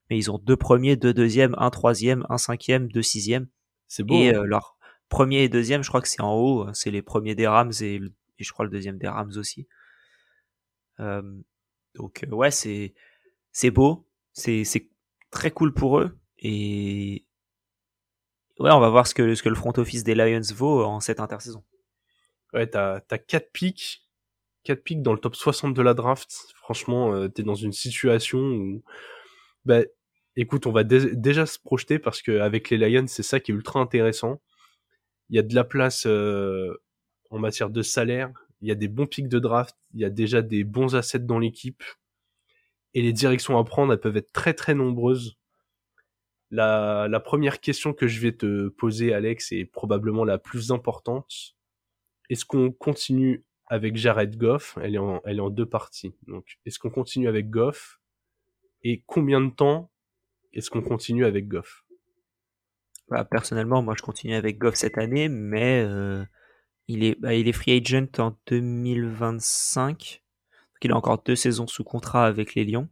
Mais 0.10 0.18
ils 0.18 0.32
ont 0.32 0.40
deux 0.40 0.58
premiers, 0.58 0.96
deux 0.96 1.14
deuxièmes, 1.14 1.56
un 1.58 1.70
troisième, 1.70 2.26
un 2.30 2.38
cinquième, 2.38 2.92
deux 2.92 3.02
sixièmes. 3.02 3.48
C'est 3.88 4.04
beau. 4.04 4.16
Et 4.16 4.30
hein. 4.30 4.42
euh, 4.42 4.46
leur 4.46 4.78
premier 5.08 5.44
et 5.44 5.50
deuxième, 5.50 5.84
je 5.84 5.90
crois 5.90 6.02
que 6.02 6.08
c'est 6.08 6.22
en 6.22 6.34
haut. 6.34 6.62
Hein. 6.64 6.74
C'est 6.74 6.92
les 6.92 7.02
premiers 7.02 7.36
des 7.36 7.48
Rams 7.48 7.72
et, 7.82 7.96
et, 7.96 8.44
je 8.44 8.52
crois 8.52 8.66
le 8.66 8.72
deuxième 8.72 8.98
des 8.98 9.08
Rams 9.08 9.34
aussi. 9.36 9.68
Euh, 11.00 11.22
donc 11.96 12.26
ouais, 12.32 12.52
c'est 12.52 12.94
c'est 13.52 13.72
beau, 13.72 14.08
c'est 14.34 14.64
c'est 14.64 14.90
très 15.32 15.52
cool 15.52 15.74
pour 15.74 16.00
eux 16.00 16.18
et 16.38 17.26
ouais, 18.60 18.72
on 18.72 18.80
va 18.80 18.90
voir 18.90 19.08
ce 19.08 19.14
que, 19.14 19.36
ce 19.36 19.44
que 19.44 19.50
le 19.50 19.56
front 19.56 19.74
office 19.78 20.04
des 20.04 20.16
Lions 20.16 20.42
vaut 20.54 20.84
en 20.84 21.00
cette 21.00 21.20
intersaison. 21.20 21.64
Ouais, 22.54 22.68
t'as, 22.68 23.00
t'as 23.02 23.18
4 23.18 23.52
pics, 23.52 24.08
4 24.64 24.84
pics 24.84 25.02
dans 25.02 25.14
le 25.14 25.20
top 25.20 25.36
60 25.36 25.74
de 25.74 25.82
la 25.82 25.94
draft. 25.94 26.32
Franchement, 26.56 27.14
euh, 27.14 27.28
t'es 27.28 27.44
dans 27.44 27.56
une 27.56 27.74
situation 27.74 28.40
où, 28.40 28.84
bah, 29.66 29.82
écoute, 30.36 30.68
on 30.68 30.72
va 30.72 30.84
déjà 30.84 31.46
se 31.46 31.60
projeter 31.60 32.00
parce 32.00 32.22
qu'avec 32.22 32.70
les 32.70 32.78
Lions, 32.78 33.08
c'est 33.08 33.24
ça 33.24 33.40
qui 33.40 33.52
est 33.52 33.56
ultra 33.56 33.80
intéressant. 33.80 34.42
Il 35.30 35.36
y 35.36 35.40
a 35.40 35.44
de 35.44 35.56
la 35.56 35.64
place 35.64 36.06
euh, 36.08 36.76
en 37.30 37.40
matière 37.40 37.70
de 37.70 37.82
salaire, 37.82 38.32
il 38.62 38.68
y 38.68 38.72
a 38.72 38.76
des 38.76 38.88
bons 38.88 39.06
pics 39.06 39.30
de 39.30 39.40
draft, 39.40 39.76
il 39.94 40.02
y 40.02 40.06
a 40.06 40.10
déjà 40.10 40.42
des 40.42 40.64
bons 40.64 40.96
assets 40.96 41.20
dans 41.20 41.40
l'équipe. 41.40 41.84
Et 42.96 43.02
les 43.04 43.14
directions 43.14 43.58
à 43.58 43.64
prendre, 43.64 43.94
elles 43.94 44.00
peuvent 44.00 44.18
être 44.18 44.34
très 44.34 44.54
très 44.54 44.74
nombreuses. 44.74 45.38
La, 46.52 47.08
la, 47.10 47.20
première 47.20 47.60
question 47.60 47.94
que 47.94 48.08
je 48.08 48.20
vais 48.20 48.32
te 48.32 48.70
poser, 48.70 49.14
Alex, 49.14 49.52
est 49.52 49.66
probablement 49.66 50.26
la 50.26 50.40
plus 50.40 50.72
importante. 50.72 51.56
Est-ce 52.30 52.46
qu'on 52.46 52.72
continue 52.72 53.44
avec 53.68 53.96
Jared 53.96 54.36
Goff? 54.36 54.78
Elle 54.82 54.96
est 54.96 55.00
en, 55.40 55.50
deux 55.50 55.66
parties. 55.66 56.14
Donc, 56.28 56.58
est-ce 56.66 56.80
qu'on 56.80 56.90
continue 56.90 57.28
avec 57.28 57.50
Goff? 57.50 58.00
Et 58.84 59.04
combien 59.06 59.42
de 59.42 59.50
temps 59.52 59.92
est-ce 60.54 60.70
qu'on 60.70 60.82
continue 60.82 61.26
avec 61.26 61.48
Goff? 61.48 61.86
Bah, 63.10 63.26
Personnellement, 63.26 63.82
moi, 63.82 63.94
je 63.98 64.02
continue 64.02 64.34
avec 64.34 64.58
Goff 64.58 64.76
cette 64.76 64.98
année, 64.98 65.30
mais 65.30 65.84
euh, 65.88 66.24
il, 66.88 67.04
est, 67.04 67.20
bah, 67.20 67.36
il 67.36 67.48
est 67.48 67.54
free 67.54 67.78
agent 67.78 68.08
en 68.18 68.38
2025. 68.48 70.24
Donc, 70.74 70.84
il 70.84 70.92
a 70.92 70.96
encore 70.96 71.22
deux 71.24 71.36
saisons 71.36 71.68
sous 71.68 71.84
contrat 71.84 72.26
avec 72.26 72.56
les 72.56 72.66
Lions. 72.66 72.90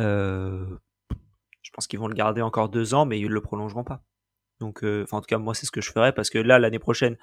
Euh, 0.00 0.64
pense 1.72 1.86
qu'ils 1.86 1.98
vont 1.98 2.08
le 2.08 2.14
garder 2.14 2.42
encore 2.42 2.68
deux 2.68 2.94
ans, 2.94 3.06
mais 3.06 3.18
ils 3.18 3.28
le 3.28 3.40
prolongeront 3.40 3.84
pas. 3.84 4.04
Donc, 4.60 4.84
euh, 4.84 5.06
en 5.10 5.20
tout 5.20 5.26
cas, 5.26 5.38
moi, 5.38 5.54
c'est 5.54 5.66
ce 5.66 5.70
que 5.70 5.80
je 5.80 5.90
ferais 5.90 6.12
parce 6.12 6.30
que 6.30 6.38
là, 6.38 6.58
l'année 6.58 6.78
prochaine, 6.78 7.16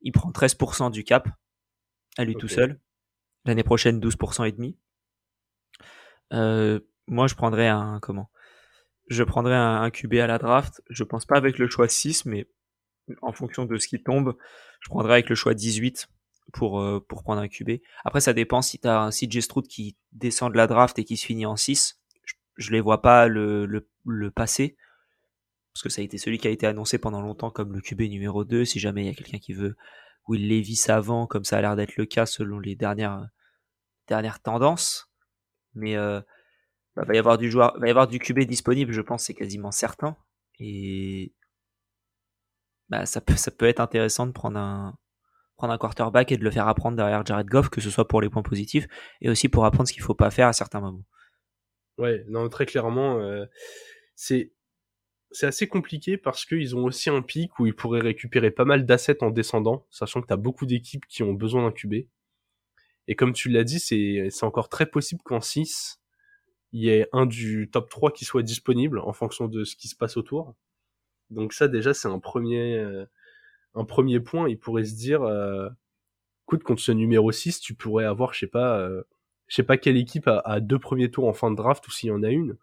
il 0.00 0.12
prend 0.12 0.30
13% 0.30 0.90
du 0.90 1.04
cap 1.04 1.28
à 2.18 2.24
lui 2.24 2.34
tout 2.34 2.48
seul. 2.48 2.80
L'année 3.44 3.62
prochaine, 3.62 4.00
12% 4.00 4.46
et 4.46 4.52
demi. 4.52 4.76
Euh, 6.32 6.80
moi, 7.06 7.26
je 7.26 7.34
prendrais 7.34 7.68
un 7.68 8.00
comment? 8.00 8.30
Je 9.08 9.22
prendrais 9.22 9.54
un, 9.54 9.82
un, 9.82 9.90
QB 9.90 10.14
à 10.14 10.26
la 10.26 10.38
draft. 10.38 10.82
Je 10.88 11.04
pense 11.04 11.26
pas 11.26 11.36
avec 11.36 11.58
le 11.58 11.68
choix 11.68 11.88
6, 11.88 12.26
mais 12.26 12.48
en 13.22 13.32
fonction 13.32 13.64
de 13.64 13.76
ce 13.78 13.88
qui 13.88 14.02
tombe, 14.02 14.36
je 14.80 14.88
prendrais 14.88 15.14
avec 15.14 15.28
le 15.28 15.34
choix 15.34 15.54
18 15.54 16.08
pour 16.52 16.80
euh, 16.80 17.04
pour 17.08 17.22
prendre 17.22 17.40
un 17.40 17.48
QB. 17.48 17.80
Après, 18.04 18.20
ça 18.20 18.32
dépend 18.32 18.62
si 18.62 18.78
tu 18.78 18.88
as 18.88 19.00
un 19.00 19.10
CJ 19.10 19.40
Stroud 19.40 19.66
qui 19.66 19.96
descend 20.12 20.52
de 20.52 20.56
la 20.56 20.66
draft 20.66 20.98
et 20.98 21.04
qui 21.04 21.16
se 21.16 21.26
finit 21.26 21.46
en 21.46 21.56
6 21.56 22.00
je 22.60 22.70
les 22.72 22.80
vois 22.80 23.02
pas 23.02 23.26
le, 23.26 23.66
le. 23.66 24.30
Parce 24.30 25.82
que 25.82 25.88
ça 25.88 26.02
a 26.02 26.04
été 26.04 26.18
celui 26.18 26.38
qui 26.38 26.46
a 26.46 26.50
été 26.50 26.66
annoncé 26.66 26.98
pendant 26.98 27.22
longtemps 27.22 27.50
comme 27.50 27.72
le 27.72 27.80
QB 27.80 28.02
numéro 28.02 28.44
2. 28.44 28.64
Si 28.64 28.78
jamais 28.78 29.02
il 29.02 29.06
y 29.06 29.10
a 29.10 29.14
quelqu'un 29.14 29.38
qui 29.38 29.54
veut 29.54 29.76
Will 30.28 30.48
Levis 30.48 30.84
avant, 30.88 31.26
comme 31.26 31.44
ça 31.44 31.58
a 31.58 31.60
l'air 31.62 31.76
d'être 31.76 31.96
le 31.96 32.06
cas 32.06 32.26
selon 32.26 32.58
les 32.58 32.76
dernières, 32.76 33.30
tendances. 34.42 35.10
Mais 35.74 35.96
euh, 35.96 36.20
bah, 36.96 37.04
va 37.06 37.14
y 37.14 37.18
avoir 37.18 37.38
du 37.38 37.50
joueur, 37.50 37.78
va 37.78 37.86
y 37.86 37.90
avoir 37.90 38.08
du 38.08 38.18
QB 38.18 38.40
disponible, 38.40 38.92
je 38.92 39.00
pense, 39.00 39.24
c'est 39.24 39.34
quasiment 39.34 39.70
certain. 39.70 40.16
Et 40.58 41.32
bah, 42.88 43.06
ça 43.06 43.20
peut, 43.20 43.66
être 43.66 43.80
intéressant 43.80 44.26
de 44.26 44.32
prendre 44.32 44.58
un, 44.58 44.98
prendre 45.56 45.72
un 45.72 45.78
quarterback 45.78 46.32
et 46.32 46.36
de 46.36 46.44
le 46.44 46.50
faire 46.50 46.68
apprendre 46.68 46.96
derrière 46.96 47.24
Jared 47.24 47.46
Goff, 47.46 47.70
que 47.70 47.80
ce 47.80 47.88
soit 47.88 48.08
pour 48.08 48.20
les 48.20 48.28
points 48.28 48.42
positifs 48.42 48.86
et 49.20 49.30
aussi 49.30 49.48
pour 49.48 49.64
apprendre 49.64 49.88
ce 49.88 49.92
qu'il 49.94 50.02
faut 50.02 50.14
pas 50.14 50.30
faire 50.30 50.48
à 50.48 50.52
certains 50.52 50.80
moments. 50.80 51.04
Ouais, 52.00 52.24
non, 52.28 52.48
très 52.48 52.64
clairement, 52.64 53.20
euh, 53.20 53.44
c'est 54.14 54.50
assez 55.42 55.68
compliqué 55.68 56.16
parce 56.16 56.46
qu'ils 56.46 56.74
ont 56.74 56.84
aussi 56.84 57.10
un 57.10 57.20
pic 57.20 57.58
où 57.58 57.66
ils 57.66 57.76
pourraient 57.76 58.00
récupérer 58.00 58.50
pas 58.50 58.64
mal 58.64 58.86
d'assets 58.86 59.22
en 59.22 59.30
descendant, 59.30 59.86
sachant 59.90 60.22
que 60.22 60.26
tu 60.26 60.32
as 60.32 60.38
beaucoup 60.38 60.64
d'équipes 60.64 61.04
qui 61.06 61.22
ont 61.22 61.34
besoin 61.34 61.70
QB. 61.70 62.06
Et 63.06 63.16
comme 63.16 63.34
tu 63.34 63.50
l'as 63.50 63.64
dit, 63.64 63.78
c'est 63.80 64.30
encore 64.42 64.70
très 64.70 64.86
possible 64.86 65.20
qu'en 65.22 65.42
6, 65.42 66.00
il 66.72 66.84
y 66.84 66.88
ait 66.88 67.06
un 67.12 67.26
du 67.26 67.68
top 67.70 67.90
3 67.90 68.12
qui 68.12 68.24
soit 68.24 68.42
disponible 68.42 68.98
en 69.00 69.12
fonction 69.12 69.46
de 69.46 69.64
ce 69.64 69.76
qui 69.76 69.88
se 69.88 69.96
passe 69.96 70.16
autour. 70.16 70.54
Donc 71.28 71.52
ça 71.52 71.68
déjà 71.68 71.92
c'est 71.94 72.08
un 72.08 72.18
premier 72.18 72.78
euh, 72.78 73.04
un 73.74 73.84
premier 73.84 74.20
point, 74.20 74.48
il 74.48 74.58
pourrait 74.58 74.84
se 74.84 74.94
dire 74.94 75.22
euh, 75.22 75.68
écoute 76.46 76.62
contre 76.62 76.82
ce 76.82 76.92
numéro 76.92 77.30
6, 77.30 77.60
tu 77.60 77.74
pourrais 77.74 78.04
avoir 78.06 78.32
je 78.32 78.40
sais 78.40 78.46
pas 78.46 78.88
je 79.50 79.56
sais 79.56 79.62
pas 79.62 79.76
quelle 79.76 79.98
équipe 79.98 80.28
a, 80.28 80.60
deux 80.60 80.78
premiers 80.78 81.10
tours 81.10 81.28
en 81.28 81.34
fin 81.34 81.50
de 81.50 81.56
draft 81.56 81.86
ou 81.86 81.90
s'il 81.90 82.08
y 82.08 82.12
en 82.12 82.22
a 82.22 82.30
une. 82.30 82.56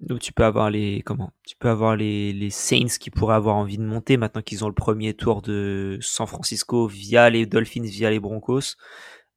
Donc 0.00 0.18
tu 0.18 0.32
peux 0.32 0.44
avoir 0.44 0.70
les 0.70 1.02
comment? 1.02 1.32
Tu 1.46 1.54
peux 1.56 1.68
avoir 1.68 1.94
les, 1.94 2.32
les 2.32 2.50
Saints 2.50 2.98
qui 2.98 3.10
pourraient 3.10 3.36
avoir 3.36 3.54
envie 3.54 3.78
de 3.78 3.84
monter 3.84 4.16
maintenant 4.16 4.42
qu'ils 4.42 4.64
ont 4.64 4.68
le 4.68 4.74
premier 4.74 5.14
tour 5.14 5.42
de 5.42 5.98
San 6.00 6.26
Francisco 6.26 6.88
via 6.88 7.30
les 7.30 7.46
Dolphins, 7.46 7.84
via 7.84 8.10
les 8.10 8.18
Broncos. 8.18 8.76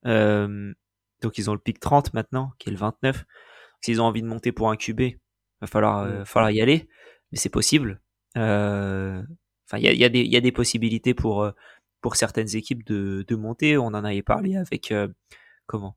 Euh, 0.08 0.74
donc 1.22 1.38
ils 1.38 1.50
ont 1.50 1.54
le 1.54 1.60
pick 1.60 1.80
30 1.80 2.14
maintenant, 2.14 2.54
qui 2.58 2.70
est 2.70 2.72
le 2.72 2.80
29. 2.80 3.26
S'ils 3.82 4.02
ont 4.02 4.06
envie 4.06 4.24
de 4.24 4.28
monter 4.28 4.52
pour 4.52 4.72
un 4.72 4.78
QB, 4.78 5.02
va 5.62 5.68
falloir, 5.68 6.00
euh, 6.00 6.26
falloir 6.26 6.50
y 6.50 6.62
aller, 6.62 6.88
mais 7.32 7.38
c'est 7.38 7.50
possible. 7.50 8.02
Euh, 8.38 9.22
enfin, 9.68 9.78
il 9.78 9.84
y 9.84 9.88
a, 9.88 9.94
y, 9.94 10.04
a 10.04 10.10
y 10.10 10.36
a, 10.36 10.42
des 10.42 10.52
possibilités 10.52 11.14
pour 11.14 11.44
euh, 11.44 11.52
pour 12.02 12.16
certaines 12.16 12.56
équipes 12.56 12.86
de, 12.86 13.26
de 13.28 13.36
monter. 13.36 13.78
On 13.78 13.88
en 13.88 14.04
avait 14.04 14.22
parlé 14.22 14.58
avec 14.58 14.92
euh, 14.92 15.08
comment? 15.68 15.96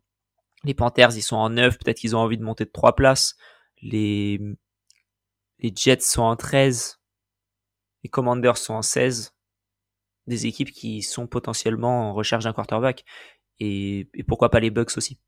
Les 0.64 0.74
Panthers, 0.74 1.16
ils 1.16 1.22
sont 1.22 1.36
en 1.36 1.50
9, 1.50 1.78
peut-être 1.78 1.98
qu'ils 1.98 2.16
ont 2.16 2.20
envie 2.20 2.38
de 2.38 2.44
monter 2.44 2.64
de 2.64 2.70
3 2.70 2.96
places. 2.96 3.36
Les, 3.80 4.40
les 5.60 5.72
Jets 5.74 6.00
sont 6.00 6.22
en 6.22 6.36
13. 6.36 7.00
Les 8.02 8.10
Commanders 8.10 8.56
sont 8.56 8.74
en 8.74 8.82
16. 8.82 9.34
Des 10.26 10.46
équipes 10.46 10.72
qui 10.72 11.02
sont 11.02 11.26
potentiellement 11.26 12.10
en 12.10 12.14
recherche 12.14 12.44
d'un 12.44 12.52
quarterback. 12.52 13.04
Et, 13.60 14.08
pourquoi 14.26 14.50
pas 14.50 14.60
les 14.60 14.70
Bucks 14.70 14.96
aussi. 14.96 15.18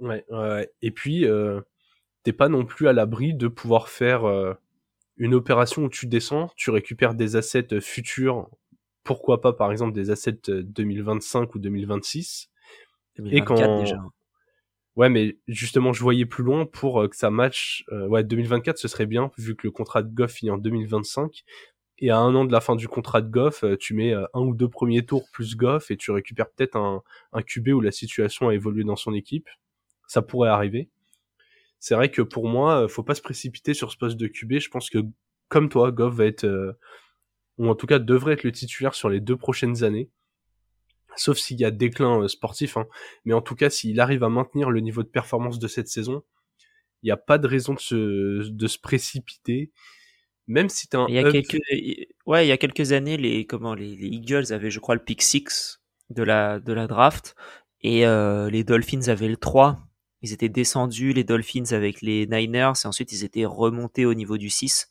Ouais, 0.00 0.24
ouais. 0.30 0.70
Et 0.82 0.90
puis, 0.90 1.24
euh, 1.26 1.60
t'es 2.22 2.32
pas 2.32 2.48
non 2.48 2.64
plus 2.64 2.88
à 2.88 2.92
l'abri 2.92 3.34
de 3.34 3.48
pouvoir 3.48 3.88
faire 3.88 4.24
euh, 4.24 4.54
une 5.16 5.34
opération 5.34 5.84
où 5.84 5.88
tu 5.88 6.06
descends, 6.06 6.50
tu 6.56 6.70
récupères 6.70 7.14
des 7.14 7.36
assets 7.36 7.80
futurs. 7.80 8.50
Pourquoi 9.04 9.40
pas, 9.40 9.52
par 9.52 9.70
exemple, 9.70 9.92
des 9.92 10.10
assets 10.10 10.40
2025 10.48 11.54
ou 11.54 11.58
2026. 11.58 12.50
2024 13.16 13.32
et 13.34 13.44
quand... 13.44 13.80
déjà. 13.80 14.02
Ouais, 14.96 15.08
mais 15.08 15.38
justement, 15.48 15.92
je 15.92 16.02
voyais 16.02 16.26
plus 16.26 16.44
loin 16.44 16.66
pour 16.66 17.08
que 17.08 17.16
ça 17.16 17.30
match. 17.30 17.84
ouais, 17.90 18.24
2024, 18.24 18.78
ce 18.78 18.88
serait 18.88 19.06
bien, 19.06 19.30
vu 19.38 19.56
que 19.56 19.66
le 19.66 19.70
contrat 19.70 20.02
de 20.02 20.12
Goff 20.14 20.32
finit 20.32 20.50
en 20.50 20.58
2025. 20.58 21.44
Et 21.98 22.10
à 22.10 22.18
un 22.18 22.34
an 22.34 22.44
de 22.44 22.52
la 22.52 22.60
fin 22.60 22.76
du 22.76 22.88
contrat 22.88 23.22
de 23.22 23.30
Goff, 23.30 23.64
tu 23.80 23.94
mets 23.94 24.12
un 24.12 24.40
ou 24.40 24.54
deux 24.54 24.68
premiers 24.68 25.06
tours 25.06 25.24
plus 25.32 25.56
Goff 25.56 25.90
et 25.90 25.96
tu 25.96 26.10
récupères 26.10 26.50
peut-être 26.50 26.76
un, 26.76 27.02
un 27.32 27.42
QB 27.42 27.68
où 27.68 27.80
la 27.80 27.92
situation 27.92 28.48
a 28.48 28.54
évolué 28.54 28.84
dans 28.84 28.96
son 28.96 29.14
équipe. 29.14 29.48
Ça 30.08 30.20
pourrait 30.20 30.50
arriver. 30.50 30.90
C'est 31.80 31.94
vrai 31.94 32.10
que 32.10 32.22
pour 32.22 32.48
moi, 32.48 32.86
faut 32.88 33.02
pas 33.02 33.14
se 33.14 33.22
précipiter 33.22 33.74
sur 33.74 33.92
ce 33.92 33.96
poste 33.96 34.16
de 34.16 34.26
QB. 34.26 34.58
Je 34.58 34.68
pense 34.68 34.90
que, 34.90 34.98
comme 35.48 35.68
toi, 35.68 35.90
Goff 35.92 36.14
va 36.14 36.26
être, 36.26 36.76
ou 37.58 37.68
en 37.68 37.74
tout 37.74 37.86
cas 37.86 37.98
devrait 37.98 38.34
être 38.34 38.44
le 38.44 38.52
titulaire 38.52 38.94
sur 38.94 39.08
les 39.08 39.20
deux 39.20 39.36
prochaines 39.36 39.84
années 39.84 40.10
sauf 41.16 41.38
s'il 41.38 41.60
y 41.60 41.64
a 41.64 41.70
déclin 41.70 42.22
euh, 42.22 42.28
sportif. 42.28 42.76
Hein. 42.76 42.86
Mais 43.24 43.34
en 43.34 43.42
tout 43.42 43.54
cas, 43.54 43.70
s'il 43.70 44.00
arrive 44.00 44.24
à 44.24 44.28
maintenir 44.28 44.70
le 44.70 44.80
niveau 44.80 45.02
de 45.02 45.08
performance 45.08 45.58
de 45.58 45.68
cette 45.68 45.88
saison, 45.88 46.22
il 47.02 47.06
n'y 47.06 47.12
a 47.12 47.16
pas 47.16 47.38
de 47.38 47.46
raison 47.46 47.74
de 47.74 47.80
se, 47.80 48.48
de 48.48 48.66
se 48.66 48.78
précipiter. 48.78 49.72
Même 50.46 50.68
si 50.68 50.88
t'es 50.88 50.96
un. 50.96 51.06
Il 51.08 51.14
y 51.14 51.18
a 51.18 51.30
quelques, 51.30 51.58
ouais, 52.26 52.46
il 52.46 52.48
y 52.48 52.52
a 52.52 52.56
quelques 52.56 52.92
années, 52.92 53.16
les 53.16 53.46
comment 53.46 53.74
les, 53.74 53.92
Eagles 53.92 54.52
avaient, 54.52 54.70
je 54.70 54.80
crois, 54.80 54.94
le 54.94 55.02
pick 55.02 55.22
6 55.22 55.80
de 56.10 56.22
la 56.22 56.58
de 56.58 56.72
la 56.72 56.86
draft 56.86 57.36
et 57.82 58.06
euh, 58.06 58.50
les 58.50 58.64
Dolphins 58.64 59.08
avaient 59.08 59.28
le 59.28 59.36
3. 59.36 59.80
Ils 60.22 60.32
étaient 60.32 60.48
descendus 60.48 61.12
les 61.12 61.24
Dolphins 61.24 61.72
avec 61.72 62.00
les 62.00 62.26
Niners 62.26 62.72
et 62.84 62.86
ensuite 62.86 63.12
ils 63.12 63.24
étaient 63.24 63.44
remontés 63.44 64.06
au 64.06 64.14
niveau 64.14 64.38
du 64.38 64.50
6. 64.50 64.88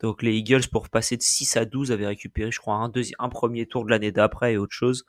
Donc 0.00 0.22
les 0.22 0.34
Eagles 0.34 0.68
pour 0.70 0.88
passer 0.88 1.16
de 1.16 1.22
6 1.22 1.56
à 1.56 1.64
12 1.64 1.92
avaient 1.92 2.06
récupéré, 2.06 2.50
je 2.50 2.60
crois, 2.60 2.74
un, 2.74 2.88
deuxième, 2.88 3.16
un 3.18 3.28
premier 3.28 3.66
tour 3.66 3.84
de 3.84 3.90
l'année 3.90 4.12
d'après 4.12 4.54
et 4.54 4.56
autre 4.56 4.74
chose. 4.74 5.04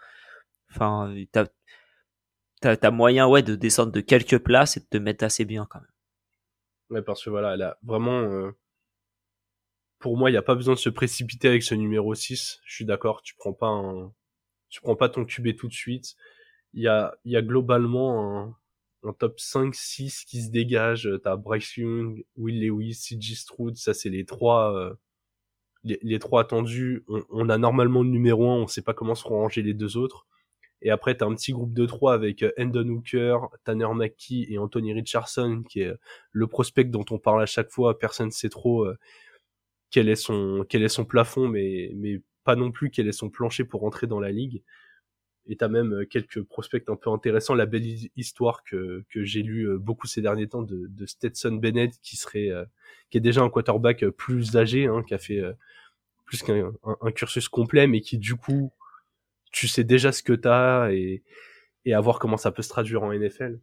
Enfin, 0.71 1.13
t'as 1.31 1.47
as, 2.63 2.91
moyen 2.91 3.27
ouais 3.27 3.43
de 3.43 3.55
descendre 3.55 3.91
de 3.91 4.01
quelques 4.01 4.39
places 4.39 4.77
et 4.77 4.79
de 4.79 4.85
te 4.85 4.97
mettre 4.97 5.23
assez 5.23 5.45
bien 5.45 5.67
quand 5.69 5.79
même. 5.79 5.87
Ouais, 6.89 7.01
parce 7.01 7.23
que 7.23 7.29
voilà, 7.29 7.55
là, 7.57 7.77
vraiment, 7.83 8.21
euh, 8.21 8.51
pour 9.99 10.17
moi, 10.17 10.29
il 10.29 10.33
n'y 10.33 10.37
a 10.37 10.41
pas 10.41 10.55
besoin 10.55 10.73
de 10.73 10.79
se 10.79 10.89
précipiter 10.89 11.47
avec 11.47 11.63
ce 11.63 11.75
numéro 11.75 12.13
6. 12.13 12.59
Je 12.65 12.75
suis 12.75 12.85
d'accord, 12.85 13.21
tu 13.21 13.35
prends 13.35 13.53
pas 13.53 14.11
tu 14.69 14.81
prends 14.81 14.95
pas 14.95 15.09
ton 15.09 15.25
QB 15.25 15.55
tout 15.55 15.67
de 15.67 15.73
suite. 15.73 16.15
Il 16.73 16.81
y 16.81 16.87
a, 16.87 17.13
y 17.25 17.35
a 17.35 17.41
globalement 17.41 18.55
un, 19.03 19.13
top 19.13 19.39
5, 19.39 19.75
6 19.75 20.25
qui 20.25 20.41
se 20.41 20.49
dégage. 20.49 21.09
T'as 21.23 21.35
Bryce 21.35 21.77
Young, 21.77 22.23
Will 22.37 22.65
Lewis, 22.65 22.95
CJ 22.95 23.35
Stroud, 23.35 23.75
ça 23.75 23.93
c'est 23.93 24.09
les 24.09 24.25
trois, 24.25 24.73
euh, 24.75 24.93
les, 25.83 26.19
trois 26.19 26.41
attendus. 26.41 27.03
On, 27.07 27.23
on, 27.29 27.49
a 27.49 27.57
normalement 27.57 28.01
le 28.03 28.09
numéro 28.09 28.49
1, 28.49 28.55
on 28.55 28.67
sait 28.67 28.81
pas 28.81 28.93
comment 28.93 29.15
seront 29.15 29.39
rangés 29.39 29.61
les 29.61 29.73
deux 29.73 29.97
autres. 29.97 30.25
Et 30.81 30.89
après, 30.89 31.15
tu 31.15 31.23
as 31.23 31.27
un 31.27 31.35
petit 31.35 31.51
groupe 31.51 31.73
de 31.73 31.85
trois 31.85 32.13
avec 32.13 32.43
euh, 32.43 32.51
Endon 32.57 32.87
Hooker, 32.89 33.37
Tanner 33.63 33.87
McKee 33.93 34.47
et 34.49 34.57
Anthony 34.57 34.93
Richardson, 34.93 35.63
qui 35.69 35.81
est 35.81 35.87
euh, 35.87 35.97
le 36.31 36.47
prospect 36.47 36.85
dont 36.85 37.05
on 37.11 37.19
parle 37.19 37.41
à 37.41 37.45
chaque 37.45 37.69
fois. 37.69 37.99
Personne 37.99 38.27
ne 38.27 38.31
sait 38.31 38.49
trop 38.49 38.85
euh, 38.85 38.97
quel 39.91 40.09
est 40.09 40.15
son 40.15 40.65
quel 40.67 40.83
est 40.83 40.89
son 40.89 41.05
plafond, 41.05 41.47
mais 41.47 41.91
mais 41.95 42.21
pas 42.43 42.55
non 42.55 42.71
plus 42.71 42.89
quel 42.89 43.07
est 43.07 43.11
son 43.11 43.29
plancher 43.29 43.63
pour 43.63 43.83
entrer 43.83 44.07
dans 44.07 44.19
la 44.19 44.31
ligue. 44.31 44.63
Et 45.47 45.55
t'as 45.55 45.67
même 45.67 46.05
quelques 46.09 46.41
prospects 46.43 46.87
un 46.89 46.95
peu 46.95 47.09
intéressants. 47.11 47.55
La 47.55 47.65
belle 47.65 47.85
histoire 48.15 48.63
que 48.63 49.03
que 49.09 49.23
j'ai 49.23 49.43
lu 49.43 49.77
beaucoup 49.77 50.07
ces 50.07 50.21
derniers 50.21 50.47
temps 50.47 50.61
de, 50.63 50.87
de 50.87 51.05
Stetson 51.05 51.53
Bennett, 51.53 51.99
qui 52.01 52.15
serait 52.15 52.49
qui 53.09 53.17
est 53.17 53.21
déjà 53.21 53.41
un 53.41 53.49
quarterback 53.49 54.05
plus 54.09 54.55
âgé, 54.55 54.87
hein, 54.87 55.03
qui 55.07 55.13
a 55.13 55.17
fait 55.17 55.41
plus 56.25 56.41
qu'un 56.43 56.71
un 57.01 57.11
cursus 57.11 57.49
complet, 57.49 57.87
mais 57.87 58.01
qui 58.01 58.17
du 58.17 58.35
coup 58.35 58.71
tu 59.51 59.67
sais 59.67 59.83
déjà 59.83 60.11
ce 60.11 60.23
que 60.23 60.33
t'as 60.33 60.91
et, 60.91 61.23
et 61.85 61.93
à 61.93 61.99
voir 61.99 62.19
comment 62.19 62.37
ça 62.37 62.51
peut 62.51 62.61
se 62.61 62.69
traduire 62.69 63.03
en 63.03 63.13
NFL. 63.13 63.59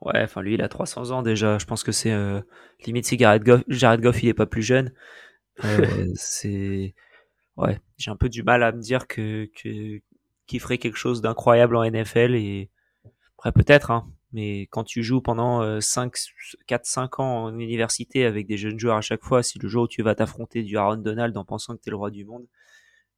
Ouais, 0.00 0.22
enfin 0.22 0.42
lui 0.42 0.54
il 0.54 0.62
a 0.62 0.68
300 0.68 1.10
ans 1.12 1.22
déjà. 1.22 1.58
Je 1.58 1.66
pense 1.66 1.82
que 1.84 1.92
c'est 1.92 2.12
euh, 2.12 2.40
limite 2.86 3.06
si 3.06 3.18
Jared 3.18 3.42
Goff, 3.42 3.62
Jared 3.68 4.00
Goff 4.00 4.22
il 4.22 4.28
est 4.28 4.34
pas 4.34 4.46
plus 4.46 4.62
jeune. 4.62 4.92
Euh, 5.64 6.06
c'est 6.14 6.94
ouais, 7.56 7.80
j'ai 7.96 8.10
un 8.10 8.16
peu 8.16 8.28
du 8.28 8.42
mal 8.42 8.62
à 8.62 8.72
me 8.72 8.80
dire 8.80 9.06
que 9.06 9.48
que 9.56 10.00
qu'il 10.46 10.60
ferait 10.60 10.78
quelque 10.78 10.98
chose 10.98 11.22
d'incroyable 11.22 11.76
en 11.76 11.84
NFL 11.90 12.34
et 12.34 12.70
après 13.38 13.52
peut-être 13.52 13.90
hein, 13.90 14.10
mais 14.32 14.62
quand 14.62 14.84
tu 14.84 15.02
joues 15.02 15.20
pendant 15.22 15.80
5 15.80 16.12
4 16.66 16.84
5 16.86 17.20
ans 17.20 17.44
en 17.44 17.58
université 17.58 18.26
avec 18.26 18.46
des 18.46 18.56
jeunes 18.58 18.78
joueurs 18.78 18.96
à 18.96 19.00
chaque 19.00 19.22
fois, 19.24 19.42
si 19.42 19.58
le 19.58 19.68
jour 19.68 19.84
où 19.84 19.88
tu 19.88 20.02
vas 20.02 20.14
t'affronter 20.14 20.62
du 20.64 20.76
Aaron 20.76 20.96
Donald 20.96 21.36
en 21.36 21.44
pensant 21.44 21.76
que 21.76 21.82
tu 21.82 21.88
es 21.88 21.92
le 21.92 21.96
roi 21.96 22.10
du 22.10 22.24
monde, 22.24 22.46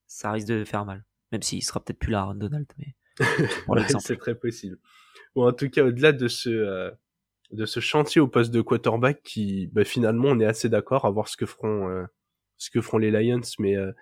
ça 0.07 0.31
risque 0.31 0.49
de 0.49 0.65
faire 0.65 0.85
mal. 0.85 1.05
Même 1.33 1.43
s'il 1.43 1.63
sera 1.63 1.83
peut-être 1.83 1.99
plus 1.99 2.13
là, 2.13 2.21
Aaron 2.21 2.35
Donald, 2.35 2.67
mais 2.79 2.95
c'est 4.01 4.17
très 4.17 4.35
possible. 4.35 4.79
Bon, 5.35 5.49
en 5.49 5.53
tout 5.53 5.69
cas, 5.69 5.85
au-delà 5.85 6.13
de 6.13 6.29
ce 6.29 6.51
euh, 6.51 6.91
de 7.53 7.65
ce 7.67 7.81
chantier 7.81 8.21
au 8.21 8.29
poste 8.29 8.53
de 8.53 8.61
quarterback, 8.61 9.23
qui 9.23 9.69
bah, 9.69 9.85
finalement, 9.85 10.29
on 10.29 10.41
est 10.41 10.47
assez 10.47 10.69
d'accord 10.69 11.05
à 11.05 11.11
voir 11.11 11.29
ce 11.29 11.37
que 11.37 11.47
feront 11.47 11.89
euh, 11.89 12.05
ce 12.59 12.71
que 12.71 12.81
feront 12.81 12.99
les 12.99 13.11
Lions, 13.11 13.41
mais 13.59 13.77
euh, 13.77 13.93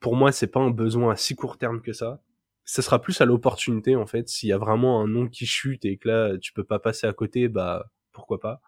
pour 0.00 0.16
moi, 0.16 0.32
c'est 0.32 0.48
pas 0.48 0.60
un 0.60 0.70
besoin 0.70 1.12
à 1.12 1.16
si 1.16 1.34
court 1.34 1.58
terme 1.58 1.80
que 1.80 1.92
ça. 1.92 2.22
Ça 2.64 2.82
sera 2.82 3.00
plus 3.00 3.20
à 3.20 3.26
l'opportunité 3.26 3.94
en 3.96 4.06
fait. 4.06 4.28
S'il 4.28 4.48
y 4.48 4.52
a 4.52 4.58
vraiment 4.58 5.02
un 5.02 5.08
nom 5.08 5.28
qui 5.28 5.46
chute 5.46 5.84
et 5.84 5.98
que 5.98 6.08
là, 6.08 6.38
tu 6.38 6.52
peux 6.52 6.64
pas 6.64 6.78
passer 6.78 7.06
à 7.06 7.12
côté, 7.12 7.48
bah 7.48 7.90
pourquoi 8.12 8.40
pas. 8.40 8.60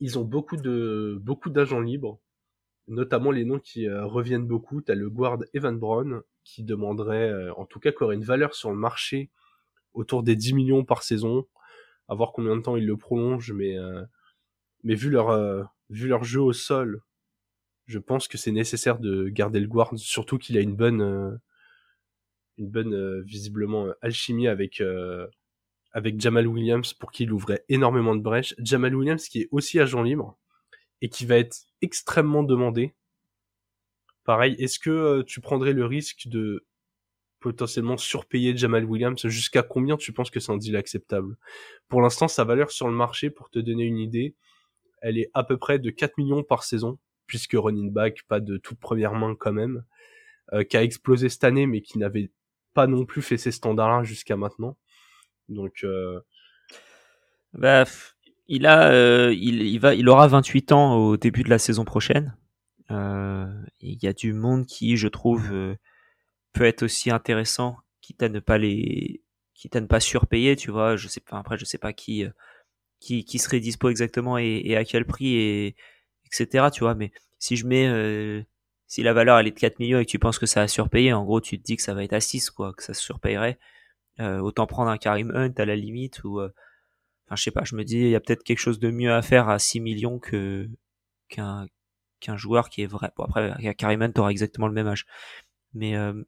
Ils 0.00 0.18
ont 0.18 0.24
beaucoup 0.24 0.56
de 0.56 1.18
beaucoup 1.20 1.50
d'agents 1.50 1.80
libres 1.80 2.20
notamment 2.88 3.30
les 3.30 3.44
noms 3.44 3.58
qui 3.58 3.86
euh, 3.86 4.04
reviennent 4.04 4.46
beaucoup. 4.46 4.80
T'as 4.80 4.94
le 4.94 5.08
guard 5.10 5.38
Evan 5.54 5.78
Brown 5.78 6.22
qui 6.44 6.64
demanderait, 6.64 7.30
euh, 7.30 7.54
en 7.54 7.66
tout 7.66 7.80
cas, 7.80 7.92
qu'il 7.92 8.04
aurait 8.04 8.16
une 8.16 8.24
valeur 8.24 8.54
sur 8.54 8.70
le 8.70 8.76
marché 8.76 9.30
autour 9.94 10.22
des 10.22 10.36
10 10.36 10.54
millions 10.54 10.84
par 10.84 11.02
saison. 11.02 11.46
À 12.08 12.14
voir 12.14 12.32
combien 12.32 12.56
de 12.56 12.62
temps 12.62 12.76
il 12.76 12.86
le 12.86 12.96
prolonge, 12.96 13.52
mais 13.52 13.78
euh, 13.78 14.02
vu 14.84 15.10
leur 15.10 15.68
vu 15.90 16.08
leur 16.08 16.24
jeu 16.24 16.40
au 16.40 16.52
sol, 16.52 17.02
je 17.86 17.98
pense 17.98 18.28
que 18.28 18.38
c'est 18.38 18.52
nécessaire 18.52 18.98
de 18.98 19.28
garder 19.28 19.60
le 19.60 19.68
guard, 19.68 19.92
surtout 19.96 20.38
qu'il 20.38 20.58
a 20.58 20.60
une 20.60 20.74
bonne 20.74 21.40
visiblement 23.24 23.86
alchimie 24.00 24.48
avec 24.48 24.82
avec 25.92 26.20
Jamal 26.20 26.46
Williams 26.48 26.92
pour 26.94 27.12
qu'il 27.12 27.32
ouvrait 27.32 27.64
énormément 27.68 28.16
de 28.16 28.22
brèches. 28.22 28.54
Jamal 28.58 28.94
Williams 28.94 29.28
qui 29.28 29.42
est 29.42 29.48
aussi 29.52 29.78
agent 29.78 30.02
libre 30.02 30.38
et 31.02 31.08
qui 31.08 31.26
va 31.26 31.36
être 31.36 31.66
extrêmement 31.82 32.44
demandé. 32.44 32.94
Pareil, 34.24 34.54
est-ce 34.58 34.78
que 34.78 34.90
euh, 34.90 35.22
tu 35.24 35.40
prendrais 35.40 35.72
le 35.72 35.84
risque 35.84 36.28
de 36.28 36.64
potentiellement 37.40 37.96
surpayer 37.96 38.56
Jamal 38.56 38.84
Williams? 38.84 39.26
Jusqu'à 39.26 39.64
combien 39.64 39.96
tu 39.96 40.12
penses 40.12 40.30
que 40.30 40.38
c'est 40.38 40.52
un 40.52 40.56
deal 40.56 40.76
acceptable? 40.76 41.36
Pour 41.88 42.00
l'instant, 42.00 42.28
sa 42.28 42.44
valeur 42.44 42.70
sur 42.70 42.86
le 42.86 42.94
marché, 42.94 43.30
pour 43.30 43.50
te 43.50 43.58
donner 43.58 43.82
une 43.82 43.98
idée, 43.98 44.36
elle 45.02 45.18
est 45.18 45.28
à 45.34 45.42
peu 45.42 45.58
près 45.58 45.80
de 45.80 45.90
4 45.90 46.16
millions 46.18 46.44
par 46.44 46.62
saison, 46.62 47.00
puisque 47.26 47.54
running 47.54 47.92
back, 47.92 48.22
pas 48.28 48.38
de 48.38 48.56
toute 48.56 48.78
première 48.78 49.14
main 49.14 49.34
quand 49.34 49.52
même, 49.52 49.84
euh, 50.52 50.62
qui 50.62 50.76
a 50.76 50.84
explosé 50.84 51.28
cette 51.28 51.42
année, 51.42 51.66
mais 51.66 51.82
qui 51.82 51.98
n'avait 51.98 52.30
pas 52.74 52.86
non 52.86 53.04
plus 53.04 53.22
fait 53.22 53.38
ses 53.38 53.50
standards 53.50 54.04
jusqu'à 54.04 54.36
maintenant. 54.36 54.76
Donc, 55.48 55.82
euh... 55.82 56.20
bah, 57.54 57.84
il 58.52 58.66
a, 58.66 58.92
euh, 58.92 59.34
il, 59.34 59.78
va, 59.80 59.94
il 59.94 60.10
aura 60.10 60.28
28 60.28 60.72
ans 60.72 60.96
au 60.96 61.16
début 61.16 61.42
de 61.42 61.48
la 61.48 61.58
saison 61.58 61.86
prochaine. 61.86 62.36
Euh, 62.90 63.50
il 63.80 63.98
y 64.02 64.06
a 64.06 64.12
du 64.12 64.34
monde 64.34 64.66
qui, 64.66 64.98
je 64.98 65.08
trouve, 65.08 65.50
euh, 65.52 65.74
peut 66.52 66.64
être 66.64 66.82
aussi 66.82 67.10
intéressant, 67.10 67.78
quitte 68.02 68.22
à 68.22 68.28
ne 68.28 68.40
pas 68.40 68.58
les, 68.58 69.22
quitte 69.54 69.74
à 69.74 69.80
ne 69.80 69.86
pas 69.86 70.00
surpayer, 70.00 70.54
tu 70.54 70.70
vois. 70.70 70.96
Je 70.96 71.08
sais 71.08 71.20
pas, 71.20 71.38
après, 71.38 71.56
je 71.56 71.64
sais 71.64 71.78
pas 71.78 71.94
qui, 71.94 72.26
qui, 73.00 73.24
qui 73.24 73.38
serait 73.38 73.58
dispo 73.58 73.88
exactement 73.88 74.36
et, 74.36 74.76
à 74.76 74.84
quel 74.84 75.06
prix 75.06 75.34
et 75.34 75.76
etc. 76.26 76.66
Tu 76.70 76.80
vois, 76.80 76.94
mais 76.94 77.10
si 77.38 77.56
je 77.56 77.66
mets, 77.66 78.44
si 78.86 79.02
la 79.02 79.14
valeur 79.14 79.38
elle 79.38 79.46
est 79.46 79.52
de 79.52 79.58
4 79.58 79.78
millions 79.78 79.98
et 79.98 80.04
que 80.04 80.10
tu 80.10 80.18
penses 80.18 80.38
que 80.38 80.46
ça 80.46 80.60
a 80.60 80.68
surpayé, 80.68 81.14
en 81.14 81.24
gros, 81.24 81.40
tu 81.40 81.58
te 81.58 81.64
dis 81.64 81.76
que 81.76 81.82
ça 81.82 81.94
va 81.94 82.04
être 82.04 82.12
à 82.12 82.20
6, 82.20 82.50
quoi, 82.50 82.74
que 82.74 82.82
ça 82.82 82.92
se 82.92 83.00
surpayerait. 83.00 83.58
autant 84.18 84.66
prendre 84.66 84.90
un 84.90 84.98
Karim 84.98 85.32
Hunt 85.34 85.54
à 85.56 85.64
la 85.64 85.76
limite 85.76 86.22
ou 86.24 86.42
Enfin, 87.26 87.36
je 87.36 87.42
sais 87.42 87.50
pas, 87.50 87.64
je 87.64 87.76
me 87.76 87.84
dis, 87.84 87.98
il 87.98 88.10
y 88.10 88.16
a 88.16 88.20
peut-être 88.20 88.42
quelque 88.42 88.58
chose 88.58 88.78
de 88.78 88.90
mieux 88.90 89.12
à 89.12 89.22
faire 89.22 89.48
à 89.48 89.58
6 89.58 89.80
millions 89.80 90.18
qu'un 90.18 91.66
qu'un 92.20 92.36
joueur 92.36 92.70
qui 92.70 92.82
est 92.82 92.86
vrai. 92.86 93.10
Bon, 93.16 93.24
après, 93.24 93.74
Karim 93.74 94.12
t'aura 94.12 94.30
exactement 94.30 94.68
le 94.68 94.74
même 94.74 94.86
âge. 94.86 95.06
Mais 95.74 95.96
euh, 95.96 96.22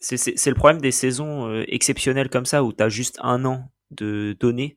c'est 0.00 0.46
le 0.46 0.54
problème 0.54 0.80
des 0.80 0.90
saisons 0.90 1.48
euh, 1.48 1.64
exceptionnelles 1.68 2.28
comme 2.28 2.46
ça, 2.46 2.64
où 2.64 2.72
tu 2.72 2.82
as 2.82 2.88
juste 2.88 3.18
un 3.22 3.44
an 3.44 3.70
de 3.90 4.36
données. 4.38 4.76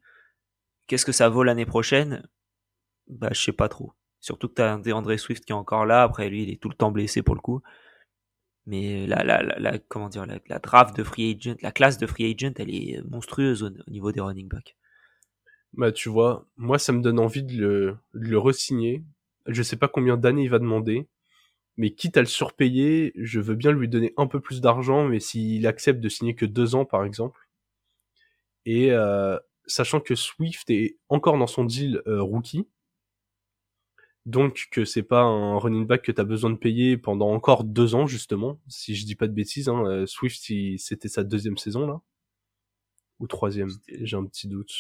Qu'est-ce 0.88 1.06
que 1.06 1.12
ça 1.12 1.30
vaut 1.30 1.44
l'année 1.44 1.66
prochaine? 1.66 2.28
Bah, 3.08 3.30
je 3.32 3.42
sais 3.42 3.52
pas 3.52 3.68
trop. 3.68 3.94
Surtout 4.20 4.48
que 4.48 4.56
tu 4.56 4.62
as 4.62 4.74
un 4.74 4.80
DeAndre 4.80 5.18
Swift 5.20 5.44
qui 5.46 5.52
est 5.52 5.56
encore 5.56 5.86
là. 5.86 6.04
Après, 6.04 6.30
lui, 6.30 6.44
il 6.44 6.50
est 6.52 6.62
tout 6.62 6.70
le 6.70 6.76
temps 6.76 6.92
blessé 6.92 7.24
pour 7.24 7.36
le 7.36 7.42
coup. 7.42 7.62
Mais 8.68 9.06
la, 9.06 9.24
la, 9.24 9.44
la, 9.44 9.78
comment 9.78 10.10
dire, 10.10 10.26
la, 10.26 10.40
la, 10.48 10.60
draft 10.60 10.98
de 10.98 11.04
free 11.04 11.36
agent, 11.36 11.56
la 11.62 11.72
classe 11.72 11.98
de 11.98 12.08
free 12.08 12.34
agent, 12.34 12.54
elle 12.58 12.74
est 12.74 13.02
monstrueuse 13.10 13.64
au, 13.64 13.70
niveau 13.88 14.12
des 14.12 14.22
running 14.22 14.48
backs. 14.48 14.76
Bah, 15.74 15.92
tu 15.92 16.10
vois, 16.10 16.48
moi, 16.58 16.80
ça 16.80 16.92
me 16.92 17.02
donne 17.02 17.20
envie 17.20 17.44
de 17.44 17.54
le, 17.54 17.98
de 18.14 18.28
le 18.28 18.40
re-signer. 18.40 19.04
Je 19.46 19.62
sais 19.62 19.76
pas 19.76 19.88
combien 19.88 20.18
d'années 20.18 20.44
il 20.44 20.50
va 20.50 20.58
demander, 20.58 21.08
mais 21.78 21.92
quitte 21.92 22.18
à 22.18 22.22
le 22.22 22.28
surpayer, 22.28 23.12
je 23.16 23.40
veux 23.40 23.56
bien 23.56 23.72
lui 23.72 23.88
donner 23.88 24.14
un 24.18 24.28
peu 24.28 24.40
plus 24.40 24.62
d'argent, 24.62 25.06
mais 25.08 25.20
s'il 25.20 25.68
accepte 25.68 26.00
de 26.00 26.10
signer 26.10 26.34
que 26.34 26.46
deux 26.46 26.74
ans, 26.76 26.86
par 26.86 27.04
exemple. 27.06 27.40
Et 28.66 28.92
euh, 28.92 29.38
sachant 29.68 30.00
que 30.00 30.16
Swift 30.16 30.70
est 30.72 30.98
encore 31.10 31.38
dans 31.38 31.48
son 31.48 31.66
deal 31.66 32.02
euh, 32.08 32.22
rookie, 32.22 32.68
donc 34.26 34.68
que 34.72 34.86
c'est 34.86 35.04
pas 35.04 35.22
un 35.22 35.58
running 35.58 35.86
back 35.86 36.02
que 36.02 36.12
tu 36.12 36.22
as 36.22 36.26
besoin 36.26 36.50
de 36.50 36.58
payer 36.58 36.98
pendant 36.98 37.32
encore 37.32 37.64
deux 37.64 37.96
ans 37.96 38.08
justement, 38.08 38.60
si 38.68 38.96
je 38.96 39.06
dis 39.06 39.16
pas 39.16 39.28
de 39.28 39.34
bêtises. 39.34 39.70
Hein, 39.70 39.86
euh, 39.86 40.06
Swift, 40.06 40.52
c'était 40.78 41.10
sa 41.10 41.24
deuxième 41.24 41.58
saison 41.58 41.86
là 41.86 42.02
ou 43.20 43.28
troisième, 43.28 43.70
j'ai 43.88 44.18
un 44.18 44.26
petit 44.26 44.48
doute. 44.48 44.74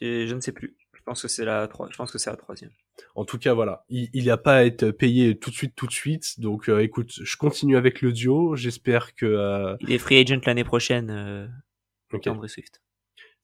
Je 0.00 0.32
ne 0.32 0.40
sais 0.40 0.52
plus. 0.52 0.76
Je 0.92 1.02
pense 1.02 1.22
que 1.22 1.28
c'est 1.28 1.44
la 1.44 1.68
je 1.90 1.96
pense 1.96 2.10
que 2.10 2.18
c'est 2.18 2.30
la 2.30 2.36
troisième. 2.36 2.70
En 3.14 3.24
tout 3.24 3.38
cas, 3.38 3.54
voilà, 3.54 3.84
il 3.88 4.08
n'y 4.14 4.30
a 4.30 4.36
pas 4.36 4.58
à 4.58 4.64
être 4.64 4.90
payé 4.90 5.36
tout 5.36 5.50
de 5.50 5.54
suite, 5.54 5.74
tout 5.74 5.86
de 5.86 5.92
suite. 5.92 6.38
Donc, 6.38 6.68
euh, 6.68 6.80
écoute, 6.80 7.12
je 7.20 7.36
continue 7.36 7.76
avec 7.76 8.00
le 8.02 8.12
duo. 8.12 8.54
J'espère 8.54 9.14
que. 9.14 9.26
Euh... 9.26 9.76
Il 9.80 9.90
est 9.92 9.98
free 9.98 10.18
agent 10.18 10.40
l'année 10.46 10.64
prochaine, 10.64 11.10
euh... 11.10 11.48
André 12.26 12.48
Swift. 12.48 12.83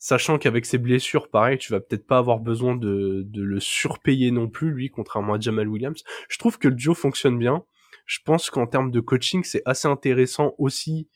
Sachant 0.02 0.38
qu'avec 0.38 0.64
ses 0.64 0.78
blessures, 0.78 1.28
pareil, 1.28 1.58
tu 1.58 1.72
vas 1.72 1.78
peut-être 1.78 2.06
pas 2.06 2.16
avoir 2.16 2.40
besoin 2.40 2.74
de, 2.74 3.22
de 3.26 3.42
le 3.42 3.60
surpayer 3.60 4.30
non 4.30 4.48
plus, 4.48 4.70
lui, 4.70 4.88
contrairement 4.88 5.34
à 5.34 5.40
Jamal 5.40 5.68
Williams. 5.68 6.02
Je 6.30 6.38
trouve 6.38 6.58
que 6.58 6.68
le 6.68 6.74
duo 6.74 6.94
fonctionne 6.94 7.38
bien. 7.38 7.64
Je 8.06 8.18
pense 8.24 8.48
qu'en 8.48 8.66
termes 8.66 8.90
de 8.90 9.00
coaching, 9.00 9.44
c'est 9.44 9.60
assez 9.66 9.88
intéressant 9.88 10.54
aussi 10.56 11.06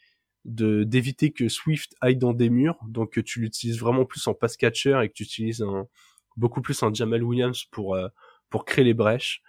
de 0.44 0.84
d'éviter 0.84 1.30
que 1.30 1.48
Swift 1.48 1.94
aille 2.02 2.18
dans 2.18 2.34
des 2.34 2.50
murs, 2.50 2.78
donc 2.86 3.14
que 3.14 3.22
tu 3.22 3.40
l'utilises 3.40 3.80
vraiment 3.80 4.04
plus 4.04 4.26
en 4.26 4.34
pass 4.34 4.58
catcher 4.58 5.00
et 5.02 5.08
que 5.08 5.14
tu 5.14 5.22
utilises 5.22 5.62
un, 5.62 5.88
beaucoup 6.36 6.60
plus 6.60 6.82
un 6.82 6.92
Jamal 6.92 7.22
Williams 7.22 7.64
pour 7.70 7.94
euh, 7.94 8.08
pour 8.50 8.66
créer 8.66 8.84
les 8.84 8.92
brèches. 8.92 9.42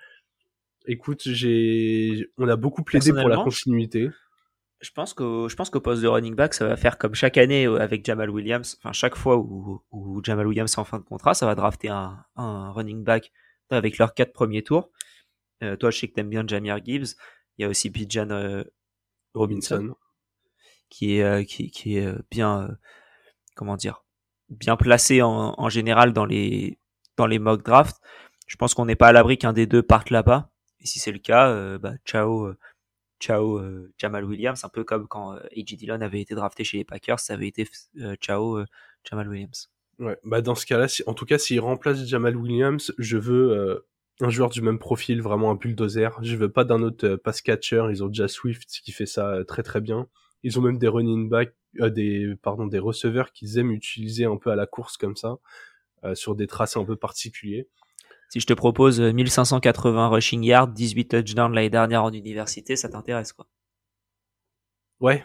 Écoute, 0.88 1.24
j'ai 1.26 2.30
on 2.38 2.48
a 2.48 2.56
beaucoup 2.56 2.84
plaidé 2.84 3.12
pour 3.12 3.28
la 3.28 3.36
continuité. 3.36 4.08
Je 4.82 4.92
pense 4.92 5.14
que 5.14 5.48
je 5.50 5.56
pense 5.56 5.70
qu'au 5.70 5.80
poste 5.80 6.02
de 6.02 6.08
running 6.08 6.36
back, 6.36 6.54
ça 6.54 6.68
va 6.68 6.76
faire 6.76 6.98
comme 6.98 7.16
chaque 7.16 7.38
année 7.38 7.66
euh, 7.66 7.80
avec 7.80 8.06
Jamal 8.06 8.30
Williams. 8.30 8.78
Enfin, 8.80 8.92
chaque 8.92 9.16
fois 9.16 9.38
où, 9.38 9.82
où 9.92 10.22
Jamal 10.24 10.48
Williams 10.48 10.72
est 10.74 10.80
en 10.80 10.84
fin 10.84 11.00
de 11.00 11.04
contrat, 11.04 11.34
ça 11.34 11.46
va 11.46 11.56
drafter 11.56 11.90
un, 11.90 12.24
un 12.36 12.72
running 12.72 13.04
back 13.04 13.32
avec 13.70 13.98
leurs 13.98 14.14
quatre 14.14 14.34
premiers 14.34 14.64
tours. 14.64 14.92
Euh, 15.64 15.76
toi, 15.78 15.92
je 15.92 16.00
sais 16.00 16.08
que 16.08 16.14
t'aimes 16.14 16.30
bien 16.30 16.46
Jamir 16.46 16.84
Gibbs. 16.84 17.16
Il 17.58 17.62
y 17.62 17.66
a 17.66 17.70
aussi 17.70 17.90
Bijan 17.90 18.30
euh, 18.32 18.64
Robinson, 19.34 19.96
qui 20.90 21.20
est 21.20 21.46
qui, 21.46 21.72
qui 21.72 21.98
est 21.98 22.14
bien 22.30 22.70
comment 23.56 23.78
dire 23.78 24.04
bien 24.50 24.76
placé 24.76 25.22
en, 25.22 25.56
en, 25.58 25.70
général 25.70 26.12
dans 26.12 26.26
les 26.26 26.78
dans 27.16 27.28
les 27.28 27.40
mock 27.40 27.64
drafts. 27.64 28.02
Je 28.48 28.58
pense 28.58 28.74
qu'on 28.74 28.86
n'est 28.86 28.98
pas 28.98 29.08
à 29.08 29.12
l'abri 29.14 29.38
qu'un 29.38 29.54
des 29.54 29.68
deux 29.68 29.82
parte 29.82 30.10
là-bas. 30.10 30.52
Et 30.82 30.86
si 30.86 31.00
c'est 31.00 31.14
le 31.14 31.20
cas, 31.20 31.78
bah, 31.80 31.94
ciao, 32.06 32.54
ciao 33.20 33.58
euh, 33.58 33.92
Jamal 33.98 34.26
Williams. 34.26 34.64
Un 34.64 34.70
peu 34.70 34.84
comme 34.84 35.08
quand 35.08 35.32
A.J. 35.32 35.78
Dillon 35.78 36.02
avait 36.02 36.22
été 36.22 36.36
drafté 36.36 36.64
chez 36.64 36.78
les 36.78 36.86
Packers, 36.86 37.20
ça 37.20 37.34
avait 37.34 37.48
été 37.48 37.68
ciao 38.22 38.64
Jamal 39.04 39.28
Williams. 39.28 39.72
Ouais, 40.00 40.18
bah 40.24 40.42
dans 40.42 40.56
ce 40.56 40.66
cas-là, 40.66 40.88
en 41.08 41.14
tout 41.14 41.26
cas, 41.26 41.38
s'il 41.38 41.60
remplace 41.60 42.06
Jamal 42.06 42.36
Williams, 42.36 42.94
je 42.98 43.18
veux 43.18 43.86
un 44.22 44.30
joueur 44.30 44.50
du 44.50 44.62
même 44.62 44.80
profil, 44.80 45.22
vraiment 45.22 45.52
un 45.52 45.56
bulldozer. 45.56 46.18
Je 46.22 46.36
veux 46.36 46.52
pas 46.52 46.66
d'un 46.66 46.82
autre 46.82 47.16
pass 47.16 47.42
catcher. 47.42 47.88
Ils 47.90 48.04
ont 48.04 48.08
déjà 48.08 48.28
Swift 48.28 48.70
qui 48.84 48.92
fait 48.92 49.06
ça 49.06 49.44
très 49.48 49.64
très 49.64 49.82
bien. 49.82 50.08
Ils 50.44 50.60
ont 50.60 50.62
même 50.62 50.78
des 50.78 50.88
running 50.88 51.30
back, 51.30 51.54
des 51.74 52.36
pardon, 52.42 52.68
des 52.68 52.80
receveurs 52.80 53.32
qu'ils 53.32 53.58
aiment 53.58 53.72
utiliser 53.72 54.26
un 54.26 54.38
peu 54.38 54.52
à 54.52 54.56
la 54.56 54.66
course 54.66 54.98
comme 54.98 55.16
ça, 55.16 55.38
sur 56.14 56.36
des 56.36 56.48
tracés 56.48 56.80
un 56.80 56.86
peu 56.86 56.98
particuliers. 56.98 57.70
Si 58.36 58.42
je 58.42 58.48
te 58.48 58.54
propose 58.54 59.00
1580 59.00 60.10
rushing 60.10 60.44
yards, 60.44 60.68
18 60.68 61.08
touchdowns 61.08 61.54
l'année 61.54 61.70
dernière 61.70 62.04
en 62.04 62.12
université, 62.12 62.76
ça 62.76 62.90
t'intéresse 62.90 63.32
quoi 63.32 63.48
Ouais, 65.00 65.24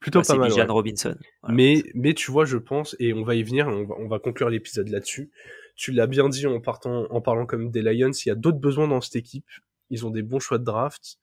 plutôt 0.00 0.22
pas 0.22 0.34
mal. 0.34 0.50
Ouais. 0.50 0.62
Robinson. 0.62 1.14
Mais 1.50 1.82
mais 1.92 2.14
tu 2.14 2.30
vois, 2.30 2.46
je 2.46 2.56
pense 2.56 2.96
et 3.00 3.12
on 3.12 3.22
va 3.22 3.34
y 3.34 3.42
venir, 3.42 3.68
on 3.68 3.84
va, 3.84 3.94
on 3.98 4.08
va 4.08 4.18
conclure 4.18 4.48
l'épisode 4.48 4.88
là-dessus. 4.88 5.30
Tu 5.76 5.92
l'as 5.92 6.06
bien 6.06 6.30
dit 6.30 6.46
en 6.46 6.58
partant 6.58 7.04
en 7.10 7.20
parlant 7.20 7.44
comme 7.44 7.70
des 7.70 7.82
Lions, 7.82 8.12
il 8.12 8.28
y 8.28 8.32
a 8.32 8.34
d'autres 8.34 8.60
besoins 8.60 8.88
dans 8.88 9.02
cette 9.02 9.16
équipe. 9.16 9.50
Ils 9.90 10.06
ont 10.06 10.10
des 10.10 10.22
bons 10.22 10.40
choix 10.40 10.56
de 10.56 10.64
draft. 10.64 11.18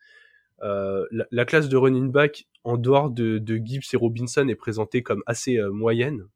Euh, 0.62 1.08
la, 1.10 1.26
la, 1.32 1.46
classe 1.46 1.70
de 1.70 1.76
running 1.76 2.12
back 2.12 2.48
en 2.64 2.78
dehors 2.78 3.10
de, 3.10 3.40
de 3.40 3.56
Gibbs 3.56 3.92
et 3.94 3.98
Robinson 3.98 4.48
est 4.48 4.54
présentée 4.54 5.02
comme 5.02 5.24
assez 5.26 5.58
euh, 5.58 5.72
moyenne. 5.72 6.28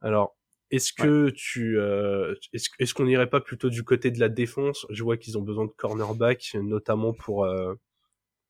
Alors 0.00 0.38
est-ce 0.74 0.92
que 0.92 1.30
tu 1.30 1.78
euh, 1.78 2.34
est-ce, 2.52 2.94
qu'on 2.94 3.06
irait 3.06 3.30
pas 3.30 3.40
plutôt 3.40 3.68
du 3.68 3.84
côté 3.84 4.10
de 4.10 4.18
la 4.18 4.28
défense? 4.28 4.86
Je 4.90 5.02
vois 5.02 5.16
qu'ils 5.16 5.38
ont 5.38 5.42
besoin 5.42 5.66
de 5.66 5.70
cornerback, 5.70 6.56
notamment 6.60 7.12
pour 7.12 7.44
euh, 7.44 7.74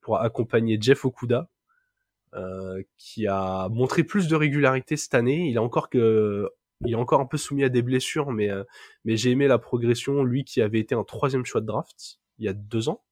pour 0.01 0.19
accompagner 0.19 0.77
Jeff 0.79 1.05
Okuda, 1.05 1.49
euh, 2.33 2.81
qui 2.97 3.27
a 3.27 3.69
montré 3.69 4.03
plus 4.03 4.27
de 4.27 4.35
régularité 4.35 4.97
cette 4.97 5.13
année. 5.15 5.49
Il 5.49 5.57
a 5.57 5.61
encore 5.61 5.89
que 5.89 6.49
il 6.85 6.91
est 6.91 6.95
encore 6.95 7.21
un 7.21 7.25
peu 7.25 7.37
soumis 7.37 7.63
à 7.63 7.69
des 7.69 7.81
blessures, 7.81 8.31
mais 8.31 8.49
euh, 8.49 8.63
mais 9.03 9.17
j'ai 9.17 9.31
aimé 9.31 9.47
la 9.47 9.59
progression. 9.59 10.23
Lui 10.23 10.43
qui 10.43 10.61
avait 10.61 10.79
été 10.79 10.95
un 10.95 11.03
troisième 11.03 11.45
choix 11.45 11.61
de 11.61 11.67
draft 11.67 12.19
il 12.37 12.45
y 12.45 12.49
a 12.49 12.53
deux 12.53 12.89
ans, 12.89 13.03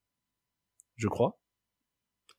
je 0.95 1.07
crois. 1.07 1.39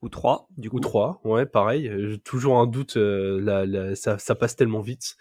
Ou 0.02 0.10
trois, 0.10 0.48
du 0.58 0.68
coup. 0.68 0.76
Ou 0.76 0.80
trois, 0.80 1.20
ouais, 1.24 1.46
pareil. 1.46 1.90
J'ai 2.10 2.18
toujours 2.18 2.58
un 2.58 2.66
doute. 2.66 2.98
Euh, 2.98 3.40
la, 3.40 3.64
la, 3.64 3.96
ça, 3.96 4.18
ça 4.18 4.34
passe 4.34 4.54
tellement 4.54 4.80
vite 4.80 5.16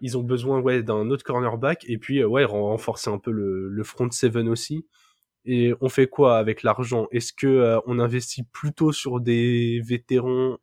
ils 0.00 0.16
ont 0.16 0.22
besoin 0.22 0.60
d'un 0.82 1.10
autre 1.10 1.24
cornerback 1.24 1.84
et 1.88 1.98
puis 1.98 2.20
euh, 2.20 2.26
ouais 2.26 2.44
renforcer 2.44 3.10
un 3.10 3.18
peu 3.18 3.30
le, 3.30 3.82
front 3.84 4.10
seven 4.10 4.48
aussi. 4.48 4.86
Et 5.44 5.74
on 5.80 5.88
fait 5.88 6.08
quoi 6.08 6.38
avec 6.38 6.62
l'argent? 6.62 7.08
Est-ce 7.10 7.32
que 7.32 7.46
euh, 7.46 7.80
on 7.86 7.98
investit 7.98 8.42
plutôt 8.42 8.92
sur 8.92 9.20
des 9.20 9.80
vétérans 9.84 10.58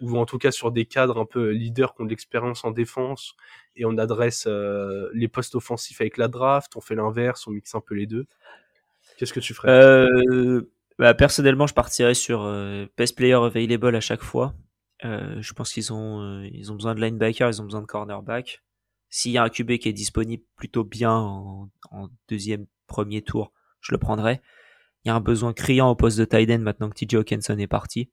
ou 0.00 0.16
en 0.16 0.24
tout 0.24 0.38
cas 0.38 0.50
sur 0.50 0.72
des 0.72 0.86
cadres 0.86 1.18
un 1.18 1.26
peu 1.26 1.50
leaders 1.50 1.94
qui 1.94 2.02
ont 2.02 2.04
de 2.04 2.10
l'expérience 2.10 2.64
en 2.64 2.70
défense 2.70 3.34
et 3.76 3.84
on 3.84 3.98
adresse 3.98 4.44
euh, 4.46 5.10
les 5.12 5.28
postes 5.28 5.54
offensifs 5.54 6.00
avec 6.00 6.16
la 6.16 6.28
draft, 6.28 6.74
on 6.76 6.80
fait 6.80 6.94
l'inverse, 6.94 7.46
on 7.46 7.50
mixe 7.50 7.74
un 7.74 7.80
peu 7.80 7.94
les 7.94 8.06
deux? 8.06 8.26
Qu'est-ce 9.18 9.32
que 9.32 9.40
tu 9.40 9.52
ferais? 9.52 10.08
Bah, 10.98 11.14
Personnellement, 11.14 11.66
je 11.66 11.74
partirais 11.74 12.14
sur 12.14 12.44
best 12.96 13.16
player 13.16 13.34
available 13.34 13.94
à 13.94 14.00
chaque 14.00 14.22
fois. 14.22 14.54
Euh, 15.04 15.40
je 15.40 15.52
pense 15.52 15.72
qu'ils 15.72 15.92
ont, 15.92 16.20
euh, 16.20 16.48
ils 16.52 16.70
ont 16.70 16.74
besoin 16.74 16.94
de 16.94 17.00
linebacker, 17.00 17.48
ils 17.48 17.60
ont 17.60 17.64
besoin 17.64 17.80
de 17.80 17.86
cornerback. 17.86 18.62
S'il 19.08 19.32
y 19.32 19.38
a 19.38 19.42
un 19.42 19.48
QB 19.48 19.78
qui 19.78 19.88
est 19.88 19.92
disponible 19.92 20.44
plutôt 20.56 20.84
bien 20.84 21.12
en, 21.12 21.70
en, 21.90 22.08
deuxième, 22.28 22.66
premier 22.86 23.22
tour, 23.22 23.52
je 23.80 23.92
le 23.92 23.98
prendrai. 23.98 24.40
Il 25.04 25.08
y 25.08 25.10
a 25.10 25.14
un 25.14 25.20
besoin 25.20 25.52
criant 25.52 25.90
au 25.90 25.96
poste 25.96 26.18
de 26.18 26.24
tight 26.24 26.50
end 26.50 26.58
maintenant 26.58 26.90
que 26.90 27.04
TJ 27.04 27.14
Hawkinson 27.14 27.58
est 27.58 27.66
parti. 27.66 28.12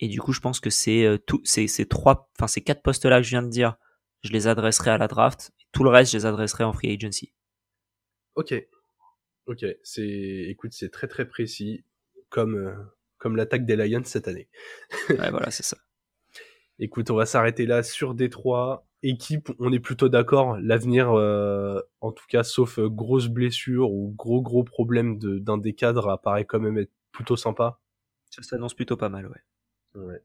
Et 0.00 0.08
du 0.08 0.20
coup, 0.20 0.32
je 0.32 0.40
pense 0.40 0.58
que 0.58 0.70
c'est 0.70 1.04
euh, 1.04 1.18
tout, 1.18 1.40
ces, 1.44 1.68
ces 1.68 1.86
trois, 1.86 2.30
enfin 2.36 2.48
ces 2.48 2.60
quatre 2.60 2.82
postes-là 2.82 3.18
que 3.18 3.22
je 3.22 3.30
viens 3.30 3.42
de 3.42 3.48
dire, 3.48 3.76
je 4.22 4.32
les 4.32 4.48
adresserai 4.48 4.90
à 4.90 4.98
la 4.98 5.06
draft. 5.06 5.52
Tout 5.72 5.84
le 5.84 5.90
reste, 5.90 6.12
je 6.12 6.18
les 6.18 6.26
adresserai 6.26 6.64
en 6.64 6.72
free 6.72 6.92
agency. 6.92 7.32
Ok, 8.34 8.54
ok, 9.46 9.64
c'est, 9.84 10.46
écoute, 10.48 10.72
c'est 10.72 10.90
très 10.90 11.06
très 11.06 11.28
précis, 11.28 11.84
comme 12.30 12.90
comme 13.24 13.36
l'attaque 13.36 13.64
des 13.64 13.74
Lions 13.74 14.04
cette 14.04 14.28
année. 14.28 14.48
ouais, 15.08 15.30
voilà, 15.30 15.50
c'est 15.50 15.62
ça. 15.62 15.78
Écoute, 16.78 17.08
on 17.08 17.14
va 17.14 17.24
s'arrêter 17.24 17.64
là 17.64 17.82
sur 17.82 18.12
Détroit. 18.14 18.86
Équipe, 19.02 19.50
on 19.58 19.72
est 19.72 19.80
plutôt 19.80 20.10
d'accord. 20.10 20.58
L'avenir, 20.60 21.10
euh, 21.12 21.80
en 22.02 22.12
tout 22.12 22.26
cas, 22.28 22.42
sauf 22.42 22.78
euh, 22.78 22.90
grosse 22.90 23.28
blessure 23.28 23.90
ou 23.90 24.12
gros 24.14 24.42
gros 24.42 24.62
problème 24.62 25.18
d'un 25.18 25.56
des 25.56 25.72
cadres, 25.72 26.10
apparaît 26.10 26.44
quand 26.44 26.60
même 26.60 26.76
être 26.76 26.92
plutôt 27.12 27.36
sympa. 27.36 27.80
Ça 28.28 28.42
s'annonce 28.42 28.74
plutôt 28.74 28.98
pas 28.98 29.08
mal, 29.08 29.26
ouais. 29.26 30.02
ouais. 30.02 30.22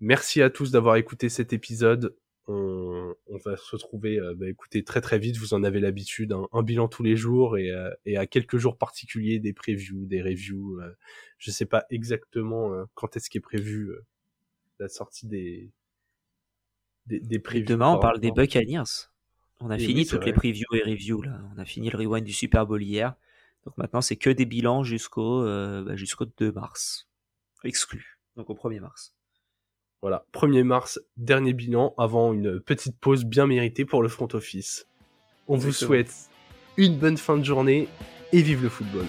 Merci 0.00 0.42
à 0.42 0.50
tous 0.50 0.70
d'avoir 0.70 0.96
écouté 0.96 1.30
cet 1.30 1.54
épisode 1.54 2.14
on, 2.48 3.14
va 3.44 3.56
se 3.56 3.70
retrouver, 3.76 4.18
euh, 4.18 4.34
bah, 4.34 4.48
écoutez, 4.48 4.82
très 4.82 5.00
très 5.00 5.18
vite, 5.18 5.36
vous 5.36 5.54
en 5.54 5.62
avez 5.62 5.80
l'habitude, 5.80 6.32
hein. 6.32 6.48
un 6.52 6.62
bilan 6.62 6.88
tous 6.88 7.02
les 7.02 7.16
jours 7.16 7.56
et, 7.56 7.70
euh, 7.70 7.90
et, 8.06 8.16
à 8.16 8.26
quelques 8.26 8.58
jours 8.58 8.76
particuliers, 8.76 9.38
des 9.38 9.52
previews, 9.52 10.06
des 10.06 10.22
reviews. 10.22 10.80
Euh, 10.80 10.92
je 11.38 11.50
sais 11.50 11.66
pas 11.66 11.84
exactement 11.90 12.72
quand 12.94 13.16
est-ce 13.16 13.30
qu'est 13.30 13.40
prévu 13.40 13.92
la 14.78 14.88
sortie 14.88 15.26
des, 15.26 15.70
des, 17.06 17.20
des 17.20 17.38
previews. 17.38 17.66
Demain, 17.66 17.94
on 17.94 17.98
parle 17.98 18.20
des 18.20 18.30
Buccaneers. 18.30 19.08
On 19.60 19.70
a 19.70 19.78
fini 19.78 20.06
toutes 20.06 20.24
les 20.24 20.32
previews 20.32 20.74
et 20.74 20.82
reviews 20.82 21.22
là. 21.22 21.40
On 21.54 21.58
a 21.58 21.64
fini 21.64 21.90
le 21.90 21.98
rewind 21.98 22.24
du 22.24 22.32
Super 22.32 22.66
Bowl 22.66 22.82
hier. 22.82 23.14
Donc 23.64 23.76
maintenant, 23.76 24.00
c'est 24.00 24.16
que 24.16 24.30
des 24.30 24.46
bilans 24.46 24.82
jusqu'au 24.82 25.44
bah, 25.44 25.96
jusqu'au 25.96 26.26
2 26.26 26.52
mars. 26.52 27.08
Exclu. 27.64 28.18
Donc 28.36 28.50
au 28.50 28.54
1er 28.54 28.80
mars. 28.80 29.14
Voilà, 30.02 30.24
1er 30.32 30.62
mars, 30.62 30.98
dernier 31.18 31.52
bilan 31.52 31.94
avant 31.98 32.32
une 32.32 32.58
petite 32.58 32.96
pause 32.98 33.26
bien 33.26 33.46
méritée 33.46 33.84
pour 33.84 34.02
le 34.02 34.08
front 34.08 34.28
office. 34.32 34.86
On 35.46 35.56
vous 35.58 35.72
souhaite 35.72 36.30
une 36.78 36.96
bonne 36.96 37.18
fin 37.18 37.36
de 37.36 37.44
journée 37.44 37.86
et 38.32 38.40
vive 38.40 38.62
le 38.62 38.70
football. 38.70 39.04